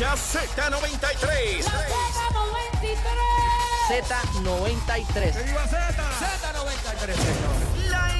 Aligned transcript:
escuchas 0.00 0.34
Z93. 0.34 1.64
Z93. 3.88 5.34
Z93, 6.16 7.14
señor. 7.14 7.56
La 7.90 8.19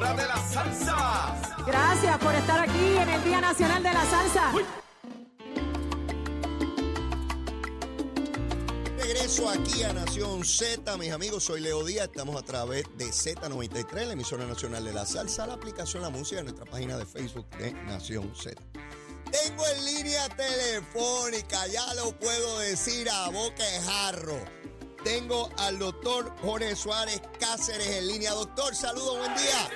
de 0.00 0.26
la 0.26 0.36
salsa. 0.36 1.36
Gracias 1.66 2.18
por 2.18 2.34
estar 2.34 2.60
aquí 2.60 2.96
en 2.96 3.10
el 3.10 3.24
Día 3.24 3.42
Nacional 3.42 3.82
de 3.82 3.92
la 3.92 4.04
Salsa. 4.06 4.52
Regreso 8.96 9.50
aquí 9.50 9.82
a 9.82 9.92
Nación 9.92 10.44
Z, 10.46 10.96
mis 10.96 11.12
amigos, 11.12 11.44
soy 11.44 11.60
Leo 11.60 11.84
Díaz, 11.84 12.06
estamos 12.06 12.36
a 12.36 12.42
través 12.42 12.84
de 12.96 13.04
Z93, 13.06 14.06
la 14.06 14.12
emisora 14.14 14.46
nacional 14.46 14.82
de 14.82 14.94
la 14.94 15.04
salsa, 15.04 15.46
la 15.46 15.54
aplicación 15.54 16.02
La 16.02 16.08
Música, 16.08 16.40
en 16.40 16.46
nuestra 16.46 16.64
página 16.64 16.96
de 16.96 17.04
Facebook 17.04 17.46
de 17.58 17.72
Nación 17.84 18.32
Z. 18.34 18.60
Tengo 19.30 19.66
en 19.76 19.84
línea 19.84 20.26
telefónica, 20.30 21.66
ya 21.66 21.92
lo 21.94 22.18
puedo 22.18 22.60
decir 22.60 23.10
a 23.10 23.28
boca 23.28 23.62
de 23.62 23.80
jarro. 23.82 24.61
Tengo 25.04 25.48
al 25.58 25.78
doctor 25.78 26.32
Jorge 26.42 26.76
Suárez 26.76 27.20
Cáceres 27.40 27.86
en 27.88 28.06
línea. 28.06 28.32
Doctor, 28.32 28.74
saludos, 28.74 29.18
buen 29.18 29.34
día. 29.34 29.68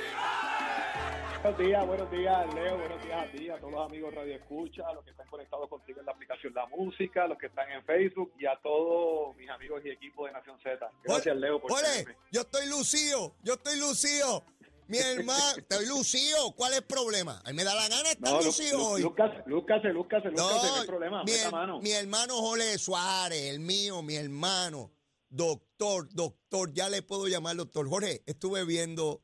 Buenos 1.42 1.58
días, 1.60 1.86
buenos 1.86 2.10
días, 2.10 2.55
Leo. 2.55 2.78
Buenos 2.78 3.02
días 3.05 3.24
a 3.24 3.30
ti, 3.33 3.48
a 3.50 3.58
todos 3.58 3.72
los 3.72 3.86
amigos 3.86 4.14
Radio 4.14 4.34
Escucha, 4.36 4.83
a 4.88 4.94
los 4.94 5.05
que 5.05 5.10
están 5.10 5.27
conectados 5.28 5.68
contigo 5.68 6.00
en 6.00 6.06
la 6.06 6.12
aplicación 6.12 6.52
La 6.55 6.66
Música, 6.66 7.24
a 7.24 7.28
los 7.28 7.38
que 7.38 7.46
están 7.46 7.70
en 7.70 7.84
Facebook 7.84 8.33
y 8.38 8.46
a 8.46 8.58
todos 8.62 9.36
mis 9.36 9.48
amigos 9.50 9.83
y 9.84 9.91
equipo 9.91 10.27
de 10.27 10.33
Nación 10.33 10.56
Z. 10.62 10.91
Gracias, 11.05 11.36
Leo, 11.36 11.61
por 11.61 11.70
Jorge, 11.72 11.86
tenerme. 11.90 12.16
yo 12.33 12.40
estoy 12.42 12.66
lucido, 12.68 13.34
yo 13.42 13.55
estoy 13.55 13.78
lucido. 13.78 14.44
Mi 14.88 14.98
hermano, 14.98 15.42
estoy 15.56 15.86
lucido. 15.86 16.52
¿Cuál 16.52 16.72
es 16.72 16.78
el 16.78 16.84
problema? 16.84 17.40
A 17.44 17.50
mí 17.50 17.56
me 17.56 17.64
da 17.64 17.74
la 17.74 17.88
gana 17.88 18.11
estar 18.11 18.33
No, 18.33 18.38
Lu- 18.38 18.46
lucido 18.46 18.78
Lu- 18.78 18.86
hoy. 18.86 19.02
lúcase, 19.02 19.42
lúcase, 19.46 19.88
lúcase, 19.88 20.28
lúcase, 20.30 20.66
no 20.68 20.74
hay 20.77 20.86
problema, 20.86 21.24
mi, 21.24 21.33
her- 21.33 21.50
mano. 21.52 21.80
mi 21.80 21.90
hermano 21.92 22.34
Jorge 22.36 22.78
Suárez, 22.78 23.50
el 23.50 23.61
mío, 23.61 24.02
mi 24.02 24.14
hermano, 24.16 24.90
doctor, 25.37 26.09
doctor, 26.12 26.73
ya 26.73 26.89
le 26.89 27.03
puedo 27.03 27.29
llamar 27.29 27.56
doctor. 27.56 27.89
Jorge, 27.89 28.23
estuve 28.27 28.65
viendo 28.65 29.23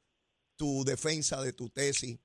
tu 0.56 0.84
defensa 0.84 1.40
de 1.42 1.52
tu 1.52 1.70
tesis 1.70 2.18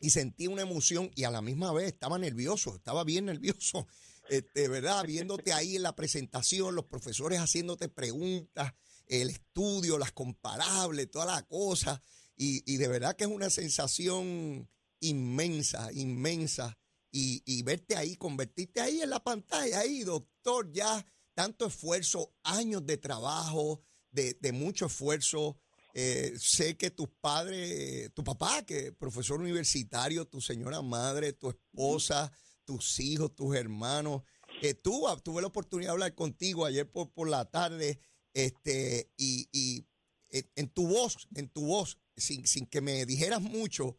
y 0.00 0.10
sentí 0.10 0.46
una 0.46 0.62
emoción 0.62 1.10
y 1.14 1.24
a 1.24 1.30
la 1.30 1.42
misma 1.42 1.72
vez 1.72 1.88
estaba 1.88 2.18
nervioso, 2.18 2.74
estaba 2.74 3.04
bien 3.04 3.26
nervioso, 3.26 3.86
este, 4.30 4.68
¿verdad? 4.68 5.04
Viéndote 5.04 5.52
ahí 5.52 5.76
en 5.76 5.82
la 5.82 5.96
presentación, 5.96 6.74
los 6.74 6.86
profesores 6.86 7.40
haciéndote 7.40 7.88
preguntas, 7.88 8.72
el 9.06 9.30
estudio, 9.30 9.98
las 9.98 10.12
comparables, 10.12 11.10
toda 11.10 11.26
la 11.26 11.42
cosa. 11.42 12.02
Y, 12.42 12.78
de 12.78 12.88
verdad 12.88 13.16
que 13.16 13.24
es 13.24 13.30
una 13.30 13.50
sensación 13.50 14.66
inmensa, 15.00 15.92
inmensa. 15.92 16.78
Y, 17.12 17.42
y 17.44 17.62
verte 17.62 17.96
ahí, 17.96 18.16
convertirte 18.16 18.80
ahí 18.80 19.02
en 19.02 19.10
la 19.10 19.22
pantalla, 19.22 19.80
ahí, 19.80 20.04
doctor, 20.04 20.72
ya 20.72 21.04
tanto 21.34 21.66
esfuerzo, 21.66 22.34
años 22.42 22.84
de 22.86 22.96
trabajo, 22.96 23.82
de, 24.10 24.52
mucho 24.52 24.86
esfuerzo. 24.86 25.58
Eh, 25.94 26.34
sé 26.38 26.76
que 26.76 26.90
tus 26.90 27.08
padres, 27.20 28.12
tu 28.14 28.22
papá, 28.22 28.62
que 28.64 28.88
es 28.88 28.92
profesor 28.92 29.40
universitario, 29.40 30.26
tu 30.26 30.40
señora 30.40 30.82
madre, 30.82 31.32
tu 31.32 31.50
esposa, 31.50 32.30
tus 32.64 33.00
hijos, 33.00 33.34
tus 33.34 33.56
hermanos, 33.56 34.22
eh, 34.62 34.74
tú, 34.74 35.08
ah, 35.08 35.18
tuve 35.18 35.40
la 35.40 35.48
oportunidad 35.48 35.88
de 35.88 35.92
hablar 35.92 36.14
contigo 36.14 36.64
ayer 36.64 36.88
por, 36.90 37.12
por 37.12 37.28
la 37.28 37.50
tarde, 37.50 37.98
este, 38.34 39.10
y, 39.16 39.48
y 39.50 39.86
en 40.30 40.68
tu 40.68 40.86
voz, 40.86 41.28
en 41.34 41.48
tu 41.48 41.66
voz, 41.66 41.98
sin, 42.16 42.46
sin 42.46 42.66
que 42.66 42.80
me 42.80 43.04
dijeras 43.04 43.40
mucho, 43.40 43.98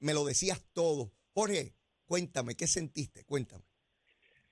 me 0.00 0.14
lo 0.14 0.24
decías 0.24 0.60
todo. 0.72 1.12
Jorge, 1.32 1.76
cuéntame, 2.04 2.56
¿qué 2.56 2.66
sentiste? 2.66 3.24
Cuéntame. 3.24 3.67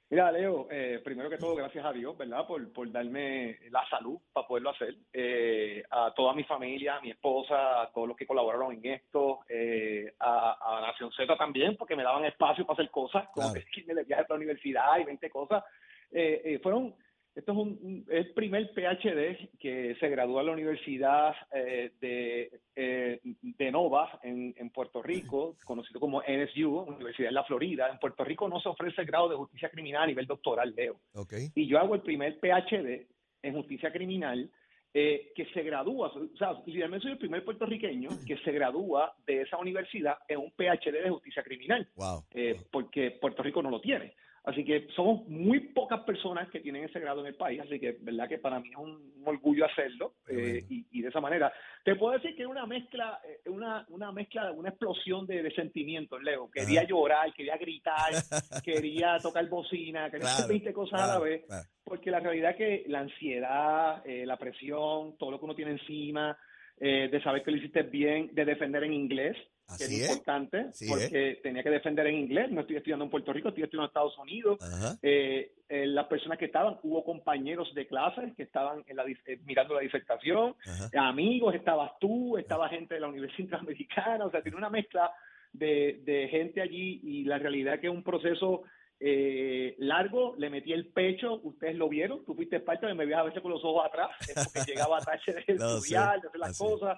Mira, 0.08 0.30
Leo, 0.30 0.68
eh, 0.70 1.00
primero 1.02 1.28
que 1.28 1.36
todo, 1.36 1.56
gracias 1.56 1.84
a 1.84 1.92
Dios, 1.92 2.16
¿verdad? 2.16 2.46
Por, 2.46 2.72
por 2.72 2.88
darme 2.92 3.58
la 3.70 3.84
salud 3.88 4.18
para 4.32 4.46
poderlo 4.46 4.70
hacer. 4.70 4.94
Eh, 5.12 5.82
a 5.90 6.12
toda 6.14 6.32
mi 6.32 6.44
familia, 6.44 6.96
a 6.96 7.00
mi 7.00 7.10
esposa, 7.10 7.82
a 7.82 7.90
todos 7.90 8.06
los 8.06 8.16
que 8.16 8.26
colaboraron 8.26 8.72
en 8.72 8.86
esto, 8.86 9.40
eh, 9.48 10.14
a, 10.20 10.78
a 10.78 10.80
Nación 10.82 11.10
Z 11.10 11.36
también, 11.36 11.76
porque 11.76 11.96
me 11.96 12.04
daban 12.04 12.24
espacio 12.24 12.64
para 12.64 12.74
hacer 12.74 12.90
cosas, 12.92 13.28
como 13.34 13.50
Claro. 13.52 13.66
que 13.74 13.94
me 13.94 14.04
viaje 14.04 14.22
para 14.22 14.34
la 14.38 14.44
universidad 14.44 14.96
y 15.00 15.04
20 15.04 15.28
cosas. 15.28 15.64
Eh, 16.12 16.40
eh, 16.44 16.58
fueron, 16.62 16.94
esto 17.36 17.52
es 17.52 17.58
un, 17.58 18.04
el 18.08 18.32
primer 18.32 18.70
PhD 18.72 19.50
que 19.58 19.94
se 20.00 20.08
gradúa 20.08 20.40
en 20.40 20.46
la 20.46 20.52
Universidad 20.54 21.34
eh, 21.52 21.92
de, 22.00 22.50
eh, 22.74 23.20
de 23.22 23.70
Nova 23.70 24.18
en, 24.22 24.54
en 24.56 24.70
Puerto 24.70 25.02
Rico, 25.02 25.56
conocido 25.66 26.00
como 26.00 26.22
NSU, 26.22 26.78
Universidad 26.80 27.28
de 27.28 27.34
la 27.34 27.44
Florida. 27.44 27.90
En 27.90 27.98
Puerto 27.98 28.24
Rico 28.24 28.48
no 28.48 28.58
se 28.58 28.70
ofrece 28.70 29.02
el 29.02 29.06
grado 29.06 29.28
de 29.28 29.36
justicia 29.36 29.68
criminal 29.68 30.04
a 30.04 30.06
nivel 30.06 30.26
doctoral, 30.26 30.74
Leo. 30.74 30.96
¿Ok? 31.14 31.34
Y 31.54 31.66
yo 31.66 31.78
hago 31.78 31.94
el 31.94 32.00
primer 32.00 32.38
PhD 32.40 33.06
en 33.42 33.54
justicia 33.54 33.92
criminal 33.92 34.50
eh, 34.94 35.32
que 35.34 35.44
se 35.52 35.62
gradúa, 35.62 36.08
o 36.08 36.36
sea, 36.38 36.54
literalmente 36.64 37.02
soy 37.02 37.12
el 37.12 37.18
primer 37.18 37.44
puertorriqueño 37.44 38.08
que 38.26 38.38
se 38.38 38.50
gradúa 38.50 39.14
de 39.26 39.42
esa 39.42 39.58
universidad 39.58 40.16
en 40.26 40.38
un 40.38 40.52
PhD 40.52 41.02
de 41.04 41.10
justicia 41.10 41.42
criminal 41.42 41.86
Wow. 41.96 42.24
eh, 42.30 42.56
porque 42.72 43.10
Puerto 43.10 43.42
Rico 43.42 43.62
no 43.62 43.68
lo 43.68 43.82
tiene. 43.82 44.14
Así 44.46 44.64
que 44.64 44.86
somos 44.94 45.26
muy 45.26 45.58
pocas 45.58 46.04
personas 46.04 46.48
que 46.50 46.60
tienen 46.60 46.84
ese 46.84 47.00
grado 47.00 47.20
en 47.20 47.26
el 47.26 47.34
país, 47.34 47.60
así 47.60 47.80
que 47.80 47.96
verdad 48.00 48.28
que 48.28 48.38
para 48.38 48.60
mí 48.60 48.70
es 48.70 48.76
un, 48.76 49.12
un 49.16 49.22
orgullo 49.26 49.64
hacerlo 49.66 50.14
eh, 50.28 50.64
y, 50.70 50.86
y 50.92 51.02
de 51.02 51.08
esa 51.08 51.20
manera. 51.20 51.52
Te 51.84 51.96
puedo 51.96 52.12
decir 52.12 52.36
que 52.36 52.42
es 52.42 52.48
una 52.48 52.64
mezcla, 52.64 53.18
eh, 53.28 53.50
una, 53.50 53.84
una 53.88 54.12
mezcla, 54.12 54.52
una 54.52 54.68
explosión 54.68 55.26
de, 55.26 55.42
de 55.42 55.50
sentimientos, 55.50 56.22
Leo. 56.22 56.48
Quería 56.48 56.82
Ajá. 56.82 56.88
llorar, 56.88 57.34
quería 57.34 57.56
gritar, 57.56 58.12
quería 58.64 59.18
tocar 59.20 59.48
bocina, 59.48 60.10
quería 60.12 60.26
hacer 60.26 60.46
Claro, 60.46 60.48
20 60.48 60.72
cosas 60.72 61.00
a 61.00 61.06
la 61.08 61.18
vez, 61.18 61.44
claro. 61.46 61.66
porque 61.82 62.12
la 62.12 62.20
realidad 62.20 62.52
es 62.52 62.56
que 62.56 62.84
la 62.86 63.00
ansiedad, 63.00 64.06
eh, 64.06 64.24
la 64.26 64.36
presión, 64.36 65.16
todo 65.18 65.32
lo 65.32 65.40
que 65.40 65.44
uno 65.44 65.56
tiene 65.56 65.72
encima, 65.72 66.38
eh, 66.78 67.08
de 67.10 67.20
saber 67.20 67.42
que 67.42 67.50
lo 67.50 67.56
hiciste 67.56 67.82
bien, 67.82 68.30
de 68.32 68.44
defender 68.44 68.84
en 68.84 68.92
inglés, 68.92 69.36
que 69.76 69.84
es 69.84 69.90
es. 69.90 70.10
importante, 70.10 70.66
es. 70.70 70.88
porque 70.88 71.40
tenía 71.42 71.62
que 71.62 71.70
defender 71.70 72.06
en 72.06 72.16
inglés, 72.16 72.50
no 72.50 72.60
estoy 72.60 72.76
estudiando 72.76 73.04
en 73.04 73.10
Puerto 73.10 73.32
Rico, 73.32 73.48
estoy 73.48 73.64
estudiando 73.64 73.86
en 73.86 73.88
Estados 73.88 74.18
Unidos. 74.18 74.58
Eh, 75.02 75.52
eh, 75.68 75.86
las 75.86 76.06
personas 76.06 76.38
que 76.38 76.46
estaban, 76.46 76.78
hubo 76.82 77.04
compañeros 77.04 77.74
de 77.74 77.86
clases 77.86 78.34
que 78.36 78.44
estaban 78.44 78.84
en 78.86 78.96
la, 78.96 79.04
eh, 79.04 79.40
mirando 79.44 79.74
la 79.74 79.80
disertación, 79.80 80.54
Ajá. 80.64 81.08
amigos, 81.08 81.54
estabas 81.54 81.92
tú, 81.98 82.38
estaba 82.38 82.68
gente 82.68 82.94
de 82.94 83.00
la 83.00 83.08
Universidad 83.08 83.40
Interamericana, 83.40 84.26
o 84.26 84.30
sea, 84.30 84.42
tiene 84.42 84.58
una 84.58 84.70
mezcla 84.70 85.10
de, 85.52 86.00
de 86.04 86.28
gente 86.28 86.60
allí 86.60 87.00
y 87.02 87.24
la 87.24 87.38
realidad 87.38 87.74
es 87.74 87.80
que 87.80 87.86
es 87.88 87.92
un 87.92 88.02
proceso 88.02 88.64
eh, 88.98 89.74
largo, 89.78 90.34
le 90.38 90.48
metí 90.48 90.72
el 90.72 90.86
pecho, 90.86 91.40
ustedes 91.42 91.76
lo 91.76 91.88
vieron, 91.88 92.24
tú 92.24 92.34
fuiste 92.34 92.60
parte 92.60 92.86
de 92.86 92.94
me 92.94 93.04
veías 93.04 93.20
a 93.20 93.24
veces 93.24 93.42
con 93.42 93.50
los 93.50 93.62
ojos 93.64 93.84
atrás, 93.84 94.10
eh, 94.28 94.32
porque 94.34 94.60
llegaba 94.72 95.00
tarde 95.00 95.44
de 95.46 95.54
Lo 95.54 95.68
sé, 95.68 95.76
estudiar, 95.76 96.20
de 96.20 96.28
hacer 96.28 96.40
las 96.40 96.50
así. 96.50 96.64
cosas, 96.64 96.96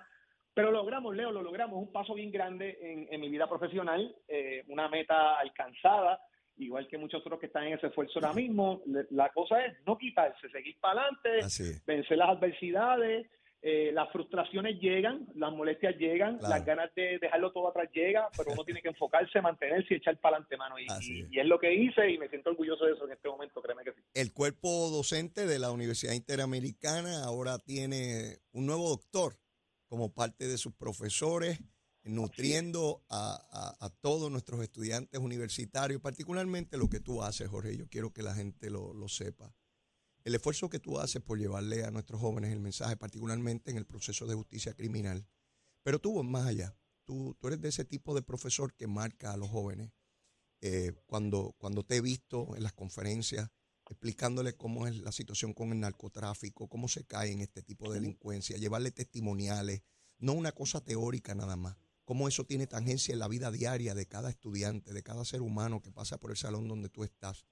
pero 0.58 0.72
lo 0.72 0.78
logramos, 0.78 1.14
Leo, 1.14 1.30
lo 1.30 1.40
logramos, 1.40 1.78
un 1.80 1.92
paso 1.92 2.14
bien 2.14 2.32
grande 2.32 2.76
en, 2.80 3.06
en 3.12 3.20
mi 3.20 3.28
vida 3.28 3.48
profesional, 3.48 4.12
eh, 4.26 4.64
una 4.66 4.88
meta 4.88 5.38
alcanzada, 5.38 6.20
igual 6.56 6.88
que 6.88 6.98
muchos 6.98 7.20
otros 7.20 7.38
que 7.38 7.46
están 7.46 7.62
en 7.68 7.74
ese 7.74 7.86
esfuerzo 7.86 8.14
ahora 8.18 8.32
mismo, 8.32 8.82
la 9.10 9.28
cosa 9.28 9.64
es 9.64 9.76
no 9.86 9.96
quitarse, 9.96 10.48
seguir 10.50 10.76
para 10.80 11.02
adelante, 11.02 11.80
vencer 11.86 12.18
las 12.18 12.30
adversidades, 12.30 13.28
eh, 13.62 13.90
las 13.92 14.10
frustraciones 14.10 14.80
llegan, 14.80 15.28
las 15.36 15.52
molestias 15.52 15.96
llegan, 15.96 16.38
Claro. 16.38 16.54
las 16.56 16.64
ganas 16.64 16.92
de 16.96 17.18
dejarlo 17.20 17.52
todo 17.52 17.68
atrás 17.68 17.88
llegan, 17.92 18.24
pero 18.36 18.50
uno 18.52 18.64
tiene 18.64 18.82
que 18.82 18.88
enfocarse, 18.88 19.40
mantenerse 19.40 19.94
y 19.94 19.96
echar 19.98 20.16
para 20.18 20.38
adelante, 20.38 20.56
mano. 20.56 20.76
Y- 20.80 20.86
es. 20.86 21.08
y 21.30 21.38
es 21.38 21.46
lo 21.46 21.60
que 21.60 21.72
hice 21.72 22.10
y 22.10 22.18
me 22.18 22.28
siento 22.28 22.50
orgulloso 22.50 22.84
de 22.84 22.94
eso 22.94 23.04
en 23.06 23.12
este 23.12 23.28
momento, 23.28 23.62
créeme 23.62 23.84
que 23.84 23.92
sí. 23.92 24.00
El 24.14 24.32
cuerpo 24.32 24.90
docente 24.90 25.46
de 25.46 25.58
la 25.60 25.70
Universidad 25.70 26.14
Interamericana 26.14 27.22
ahora 27.24 27.58
tiene 27.60 28.38
un 28.52 28.66
nuevo 28.66 28.88
doctor 28.88 29.34
como 29.88 30.12
parte 30.12 30.46
de 30.46 30.58
sus 30.58 30.74
profesores, 30.74 31.58
nutriendo 32.04 33.04
a, 33.08 33.34
a- 33.80 33.86
a 33.86 33.90
todos 33.90 34.30
nuestros 34.30 34.62
estudiantes 34.62 35.20
universitarios, 35.20 36.00
particularmente 36.00 36.76
lo 36.78 36.88
que 36.88 37.00
tú 37.00 37.22
haces, 37.22 37.48
Jorge. 37.48 37.76
Yo 37.76 37.88
quiero 37.88 38.12
que 38.12 38.22
la 38.22 38.34
gente 38.34 38.70
lo, 38.70 38.94
lo 38.94 39.08
sepa. 39.08 39.54
El 40.24 40.34
esfuerzo 40.34 40.68
que 40.68 40.78
tú 40.80 40.98
haces 41.00 41.22
por 41.22 41.38
llevarle 41.38 41.84
a 41.84 41.90
nuestros 41.90 42.20
jóvenes 42.20 42.52
el 42.52 42.60
mensaje, 42.60 42.96
particularmente 42.96 43.70
en 43.70 43.76
el 43.78 43.86
proceso 43.86 44.26
de 44.26 44.34
justicia 44.34 44.74
criminal. 44.74 45.26
Pero 45.82 46.00
tú 46.00 46.14
vas 46.16 46.24
más 46.26 46.46
allá. 46.46 46.76
Tú, 47.04 47.36
tú 47.40 47.48
eres 47.48 47.60
de 47.60 47.68
ese 47.70 47.84
tipo 47.84 48.14
de 48.14 48.22
profesor 48.22 48.74
que 48.74 48.86
marca 48.86 49.32
a 49.32 49.36
los 49.36 49.48
jóvenes. 49.50 49.92
Eh, 50.60 50.92
cuando, 51.06 51.54
cuando 51.58 51.84
te 51.84 51.96
he 51.96 52.00
visto 52.00 52.54
en 52.56 52.62
las 52.62 52.72
conferencias, 52.72 53.50
explicándole 53.88 54.54
cómo 54.56 54.86
es 54.86 54.96
la 54.98 55.12
situación 55.12 55.54
con 55.54 55.72
el 55.72 55.80
narcotráfico, 55.80 56.68
cómo 56.68 56.88
se 56.88 57.04
cae 57.04 57.32
en 57.32 57.40
este 57.40 57.62
tipo 57.62 57.90
de 57.90 58.00
delincuencia, 58.00 58.56
llevarle 58.56 58.90
testimoniales, 58.90 59.82
no 60.18 60.32
una 60.32 60.52
cosa 60.52 60.82
teórica 60.84 61.34
nada 61.34 61.56
más, 61.56 61.76
cómo 62.04 62.28
eso 62.28 62.44
tiene 62.44 62.66
tangencia 62.66 63.12
en 63.12 63.18
la 63.18 63.28
vida 63.28 63.50
diaria 63.50 63.94
de 63.94 64.06
cada 64.06 64.30
estudiante, 64.30 64.92
de 64.92 65.02
cada 65.02 65.24
ser 65.24 65.42
humano 65.42 65.80
que 65.82 65.92
pasa 65.92 66.18
por 66.18 66.30
el 66.30 66.36
salón 66.36 66.68
donde 66.68 66.88
tú 66.88 67.04
estás. 67.04 67.46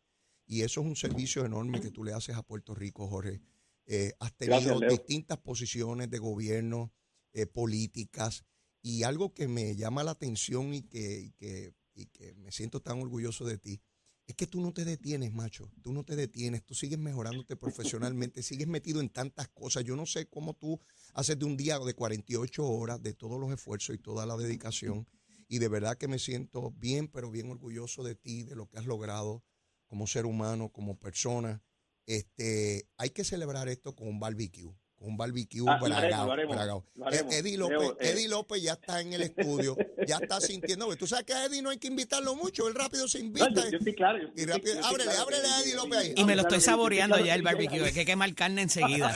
Y 0.46 0.62
eso 0.62 0.80
es 0.80 0.86
un 0.86 0.96
servicio 0.96 1.44
enorme 1.44 1.80
que 1.80 1.90
tú 1.90 2.04
le 2.04 2.12
haces 2.12 2.36
a 2.36 2.42
Puerto 2.42 2.74
Rico, 2.74 3.08
Jorge. 3.08 3.40
Eh, 3.86 4.12
has 4.20 4.36
tenido 4.36 4.78
Gracias, 4.78 4.98
distintas 4.98 5.38
posiciones 5.38 6.10
de 6.10 6.18
gobierno, 6.18 6.92
eh, 7.32 7.46
políticas, 7.46 8.44
y 8.82 9.02
algo 9.02 9.34
que 9.34 9.48
me 9.48 9.74
llama 9.74 10.04
la 10.04 10.12
atención 10.12 10.72
y 10.72 10.82
que, 10.82 11.20
y 11.20 11.30
que, 11.32 11.74
y 11.94 12.06
que 12.06 12.34
me 12.34 12.52
siento 12.52 12.80
tan 12.80 13.00
orgulloso 13.00 13.44
de 13.44 13.58
ti, 13.58 13.80
es 14.26 14.34
que 14.34 14.46
tú 14.46 14.60
no 14.60 14.72
te 14.72 14.84
detienes, 14.84 15.32
macho. 15.32 15.70
Tú 15.82 15.92
no 15.92 16.04
te 16.04 16.16
detienes. 16.16 16.64
Tú 16.64 16.74
sigues 16.74 16.98
mejorándote 16.98 17.54
profesionalmente, 17.54 18.42
sigues 18.42 18.66
metido 18.66 19.00
en 19.00 19.08
tantas 19.08 19.48
cosas. 19.48 19.84
Yo 19.84 19.94
no 19.94 20.04
sé 20.04 20.28
cómo 20.28 20.54
tú 20.54 20.80
haces 21.14 21.38
de 21.38 21.44
un 21.44 21.56
día 21.56 21.78
de 21.78 21.94
48 21.94 22.64
horas, 22.64 23.02
de 23.02 23.14
todos 23.14 23.38
los 23.38 23.52
esfuerzos 23.52 23.94
y 23.94 23.98
toda 23.98 24.26
la 24.26 24.36
dedicación. 24.36 25.06
Y 25.48 25.58
de 25.58 25.68
verdad 25.68 25.96
que 25.96 26.08
me 26.08 26.18
siento 26.18 26.72
bien, 26.72 27.06
pero 27.06 27.30
bien 27.30 27.50
orgulloso 27.50 28.02
de 28.02 28.16
ti, 28.16 28.42
de 28.42 28.56
lo 28.56 28.68
que 28.68 28.78
has 28.78 28.86
logrado 28.86 29.44
como 29.86 30.08
ser 30.08 30.26
humano, 30.26 30.70
como 30.70 30.98
persona. 30.98 31.62
Este, 32.06 32.88
hay 32.96 33.10
que 33.10 33.22
celebrar 33.22 33.68
esto 33.68 33.94
con 33.94 34.08
un 34.08 34.18
barbecue, 34.18 34.74
un 34.98 35.16
barbecue 35.16 35.62
Ah, 35.68 35.78
lo 35.80 35.94
haremos. 35.94 36.84
Ed- 37.12 37.32
Eddie 37.32 37.56
Leo, 37.58 37.68
López, 37.70 37.90
eh. 38.00 38.10
Eddie 38.12 38.28
López 38.28 38.62
ya 38.62 38.72
está 38.72 39.00
en 39.00 39.12
el 39.12 39.22
estudio, 39.22 39.76
ya 40.06 40.16
está 40.16 40.40
sintiendo. 40.40 40.94
Tú 40.96 41.06
sabes 41.06 41.24
que 41.26 41.34
a 41.34 41.44
Eddie 41.44 41.62
no 41.62 41.70
hay 41.70 41.78
que 41.78 41.88
invitarlo 41.88 42.34
mucho, 42.34 42.66
él 42.66 42.74
rápido 42.74 43.06
se 43.06 43.18
No, 43.20 43.26
invita. 43.26 43.48
yo, 43.64 43.70
yo 43.70 43.78
estoy 43.78 43.94
claro. 43.94 44.18
yo- 44.18 44.28
Y 44.34 44.46
rápido, 44.46 44.54
estoy- 44.54 44.72
yo 44.74 44.80
estoy 44.80 44.84
ábrele, 44.94 45.10
claro 45.10 45.22
ábrele 45.22 45.48
a 45.48 45.60
Eddie 45.60 45.74
López 45.76 45.98
ahí. 45.98 46.14
Y 46.16 46.24
me 46.24 46.34
lo 46.36 46.42
estoy 46.42 46.60
saboreando 46.60 47.14
claro 47.16 47.26
ya 47.26 47.34
el 47.34 47.40
que- 47.40 47.44
barbecue. 47.44 47.84
Hay 47.84 47.92
que 47.92 48.04
quemar 48.06 48.34
carne 48.34 48.62
enseguida. 48.62 49.14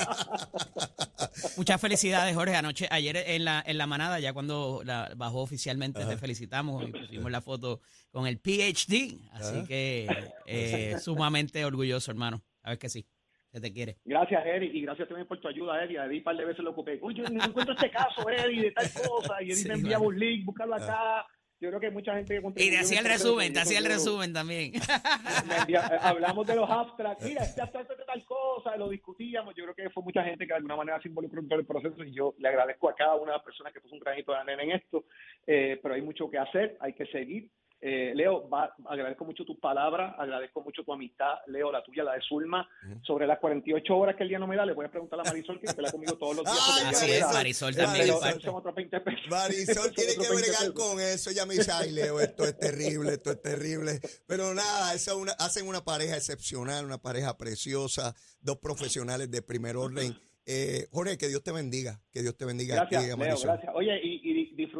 Muchas 1.56 1.81
felicidades, 1.81 2.35
Jorge. 2.35 2.55
Anoche, 2.56 2.87
ayer 2.91 3.17
en 3.17 3.44
la, 3.44 3.62
en 3.67 3.79
la 3.79 3.87
manada, 3.87 4.21
ya 4.21 4.33
cuando 4.33 4.83
la 4.85 5.12
bajó 5.17 5.41
oficialmente, 5.41 6.05
te 6.05 6.17
felicitamos 6.17 6.87
y 6.88 6.93
pusimos 6.93 7.31
la 7.31 7.41
foto 7.41 7.81
con 8.11 8.26
el 8.26 8.38
PhD. 8.38 9.19
Así 9.33 9.65
que 9.67 10.06
eh, 10.47 10.97
sumamente 11.03 11.65
orgulloso, 11.65 12.11
hermano. 12.11 12.43
Sabes 12.62 12.79
que 12.79 12.88
sí, 12.91 13.06
se 13.52 13.61
te 13.61 13.73
quiere. 13.73 13.97
Gracias, 14.05 14.44
Eddie, 14.47 14.70
y 14.73 14.82
gracias 14.82 15.08
también 15.08 15.26
por 15.26 15.41
tu 15.41 15.49
ayuda, 15.49 15.82
Eddie. 15.85 15.99
A 15.99 16.06
Eddie 16.06 16.19
un 16.19 16.25
par 16.25 16.37
de 16.37 16.44
veces 16.44 16.62
lo 16.64 16.70
ocupé. 16.70 16.99
Oye, 17.02 17.23
no 17.31 17.44
encuentro 17.44 17.75
este 17.75 17.91
caso, 17.91 18.29
Eddie, 18.29 18.62
de 18.64 18.70
tal 18.73 18.87
cosa, 19.08 19.43
y 19.43 19.47
Eddie 19.47 19.55
Sí, 19.56 19.69
me 19.69 19.75
enviaba 19.75 20.05
un 20.06 20.19
link, 20.19 20.44
búscalo 20.44 20.75
acá. 20.76 21.26
Yo 21.62 21.69
creo 21.69 21.79
que 21.81 21.87
hay 21.88 21.93
mucha 21.93 22.14
gente 22.14 22.41
que 22.41 22.64
Y 22.64 22.70
te 22.70 22.79
hacía 22.79 23.00
el 23.00 23.05
resumen, 23.05 23.52
te 23.52 23.61
hacía 23.61 23.79
el 23.81 23.85
yo- 23.85 23.91
resumen 23.91 24.32
también. 24.32 24.73
envía- 25.61 25.91
eh, 25.93 25.99
hablamos 26.00 26.47
de 26.47 26.55
los 26.56 26.70
abstracts, 26.70 27.23
mira, 27.25 27.43
este 27.43 27.61
abstracto 27.62 27.93
es 27.93 27.99
de 27.99 28.05
tal 28.06 28.25
cosa, 28.25 28.76
lo 28.79 28.88
discutíamos, 28.88 29.55
yo 29.55 29.64
creo 29.64 29.75
que 29.75 29.91
fue 29.91 30.02
mucha 30.02 30.25
gente 30.25 30.44
que 30.47 30.52
de 30.52 30.56
alguna 30.56 30.76
manera 30.76 31.00
se 31.02 31.08
involucró 31.08 31.41
en 31.41 31.49
todo 31.49 31.58
el 31.61 31.67
proceso 31.67 32.02
y 32.02 32.12
yo 32.14 32.35
le 32.38 32.49
agradezco 32.49 32.88
a 32.88 32.94
cada 32.94 33.14
una 33.17 33.32
de 33.32 33.37
las 33.38 33.44
personas 33.44 33.75
que 33.75 33.81
puso 33.81 33.94
un 33.94 34.00
granito 34.00 34.32
de 34.32 34.38
arena 34.38 34.62
en 34.62 34.70
esto, 34.73 35.05
eh, 35.47 35.79
pero 35.82 35.94
hay 35.94 36.00
mucho 36.02 36.31
que 36.31 36.38
hacer, 36.38 36.79
hay 36.81 36.94
que 36.94 37.05
seguir. 37.06 37.50
Eh, 37.82 38.12
Leo, 38.15 38.47
va- 38.49 38.75
agradezco 38.87 39.25
mucho 39.25 39.44
tus 39.44 39.59
palabras, 39.59 40.15
agradezco 40.19 40.61
mucho 40.61 40.82
tu 40.85 40.93
amistad, 40.93 41.37
Leo, 41.47 41.73
la 41.73 41.82
tuya, 41.82 42.05
la 42.05 42.12
de 42.15 42.21
Zulma, 42.21 42.69
sobre 43.03 43.27
las 43.27 43.38
48 43.38 43.97
horas 43.97 44.17
que 44.17 44.23
el 44.25 44.29
día 44.29 44.38
no 44.38 44.47
me 44.47 44.55
da, 44.56 44.67
le 44.67 44.75
voy 44.75 44.85
a 44.85 44.91
preguntar 44.91 45.19
a 45.21 45.25
Marisol 45.25 45.59
que 45.59 45.67
está 45.67 45.91
conmigo 45.91 46.12
todos 46.19 46.37
los 46.37 46.44
días. 46.44 46.59
Ah, 46.61 46.88
Así 46.91 47.11
es. 47.11 47.23
Marisol 47.32 47.75
también 47.75 48.09
Marisol. 48.09 48.21
parte. 48.21 48.41
son 48.44 48.55
otros 48.56 48.75
20 48.75 49.00
pesos. 49.00 49.21
Marisol 49.31 49.75
Son 49.85 49.94
tiene 49.94 50.12
que 50.12 50.19
20 50.29 50.37
bregar 50.37 50.73
con 50.75 51.00
eso. 51.00 51.31
Ella 51.31 51.47
me 51.47 51.55
dice, 51.55 51.73
ay, 51.73 51.91
Leo, 51.93 52.21
esto 52.21 52.44
es 52.44 52.59
terrible, 52.59 53.12
esto 53.15 53.31
es 53.31 53.41
terrible. 53.41 53.99
Pero 54.26 54.53
nada, 54.53 54.93
eso 54.93 55.12
es 55.12 55.17
una, 55.17 55.33
hacen 55.33 55.67
una 55.67 55.83
pareja 55.83 56.17
excepcional, 56.17 56.85
una 56.85 56.99
pareja 56.99 57.38
preciosa, 57.38 58.15
dos 58.41 58.59
profesionales 58.59 59.31
de 59.31 59.41
primer 59.41 59.76
orden. 59.79 60.15
Eh, 60.47 60.88
Jorge, 60.91 61.17
que 61.17 61.29
Dios 61.29 61.44
te 61.44 61.53
bendiga, 61.53 62.00
que 62.11 62.23
Dios 62.23 62.37
te 62.37 62.44
bendiga 62.44 62.83
a 62.83 62.88
ti, 62.88 62.94
Gracias, 62.97 63.15
a 63.15 63.17
Leo, 63.17 63.38
gracias. 63.38 63.73
Oye, 63.75 64.00
y, 64.03 64.19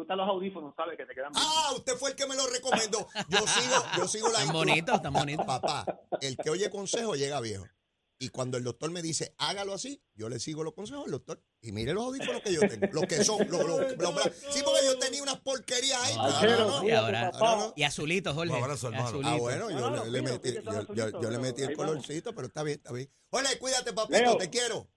disfruta 0.01 0.15
los 0.15 0.27
audífonos, 0.27 0.73
¿sabes? 0.75 0.97
Que 0.97 1.05
te 1.05 1.13
quedan 1.13 1.31
bien. 1.31 1.43
Ah, 1.47 1.73
usted 1.75 1.93
fue 1.95 2.11
el 2.11 2.15
que 2.15 2.25
me 2.27 2.35
lo 2.35 2.47
recomendó. 2.47 3.07
Yo 3.29 3.39
sigo, 3.47 3.75
yo 3.97 4.07
sigo 4.07 4.29
la 4.29 4.39
Tan 4.39 4.53
bonito, 4.53 4.99
tan 5.01 5.13
bonito. 5.13 5.45
Papá, 5.45 5.85
el 6.21 6.37
que 6.37 6.49
oye 6.49 6.69
consejo 6.69 7.15
llega 7.15 7.39
viejo. 7.39 7.65
Y 8.19 8.29
cuando 8.29 8.57
el 8.57 8.63
doctor 8.63 8.91
me 8.91 9.01
dice, 9.01 9.33
hágalo 9.39 9.73
así, 9.73 9.99
yo 10.13 10.29
le 10.29 10.39
sigo 10.39 10.63
los 10.63 10.73
consejos 10.75 11.05
al 11.05 11.11
doctor. 11.11 11.41
Y 11.59 11.71
mire 11.71 11.91
los 11.93 12.03
audífonos 12.05 12.41
que 12.43 12.53
yo 12.53 12.59
tengo, 12.61 12.85
los 12.91 13.05
que 13.05 13.23
son, 13.23 13.39
los, 13.49 13.65
los- 13.65 13.97
los 13.97 14.13
bra- 14.13 14.31
sí, 14.51 14.61
porque 14.63 14.85
yo 14.85 14.99
tenía 14.99 15.23
unas 15.23 15.39
porquerías 15.39 15.99
ahí. 16.03 16.13
Ah, 16.19 16.37
pero 16.39 16.67
no. 16.67 16.83
Y 16.87 16.91
ahora-. 16.91 17.31
Y 17.75 17.81
azulito, 17.81 18.31
Jorge. 18.35 18.53
Hermano. 18.55 18.73
azulito. 18.73 19.03
Ah, 19.27 19.37
bueno, 19.37 19.71
yo 19.71 19.79
No, 19.79 19.89
no, 19.89 20.05
le, 20.05 20.21
metí, 20.21 20.53
yo, 20.53 20.59
el 20.71 20.87
yo- 20.95 21.19
yo 21.21 21.31
le 21.31 21.39
metí 21.39 21.63
el 21.63 21.75
colorcito, 21.75 22.35
pero 22.35 22.45
está 22.47 22.61
bien, 22.61 22.77
está 22.77 22.93
bien. 22.93 23.09
Jorge, 23.31 23.57
cuídate, 23.57 23.91
papito, 23.93 24.19
Leo. 24.19 24.37
te 24.37 24.49
quiero. 24.51 24.87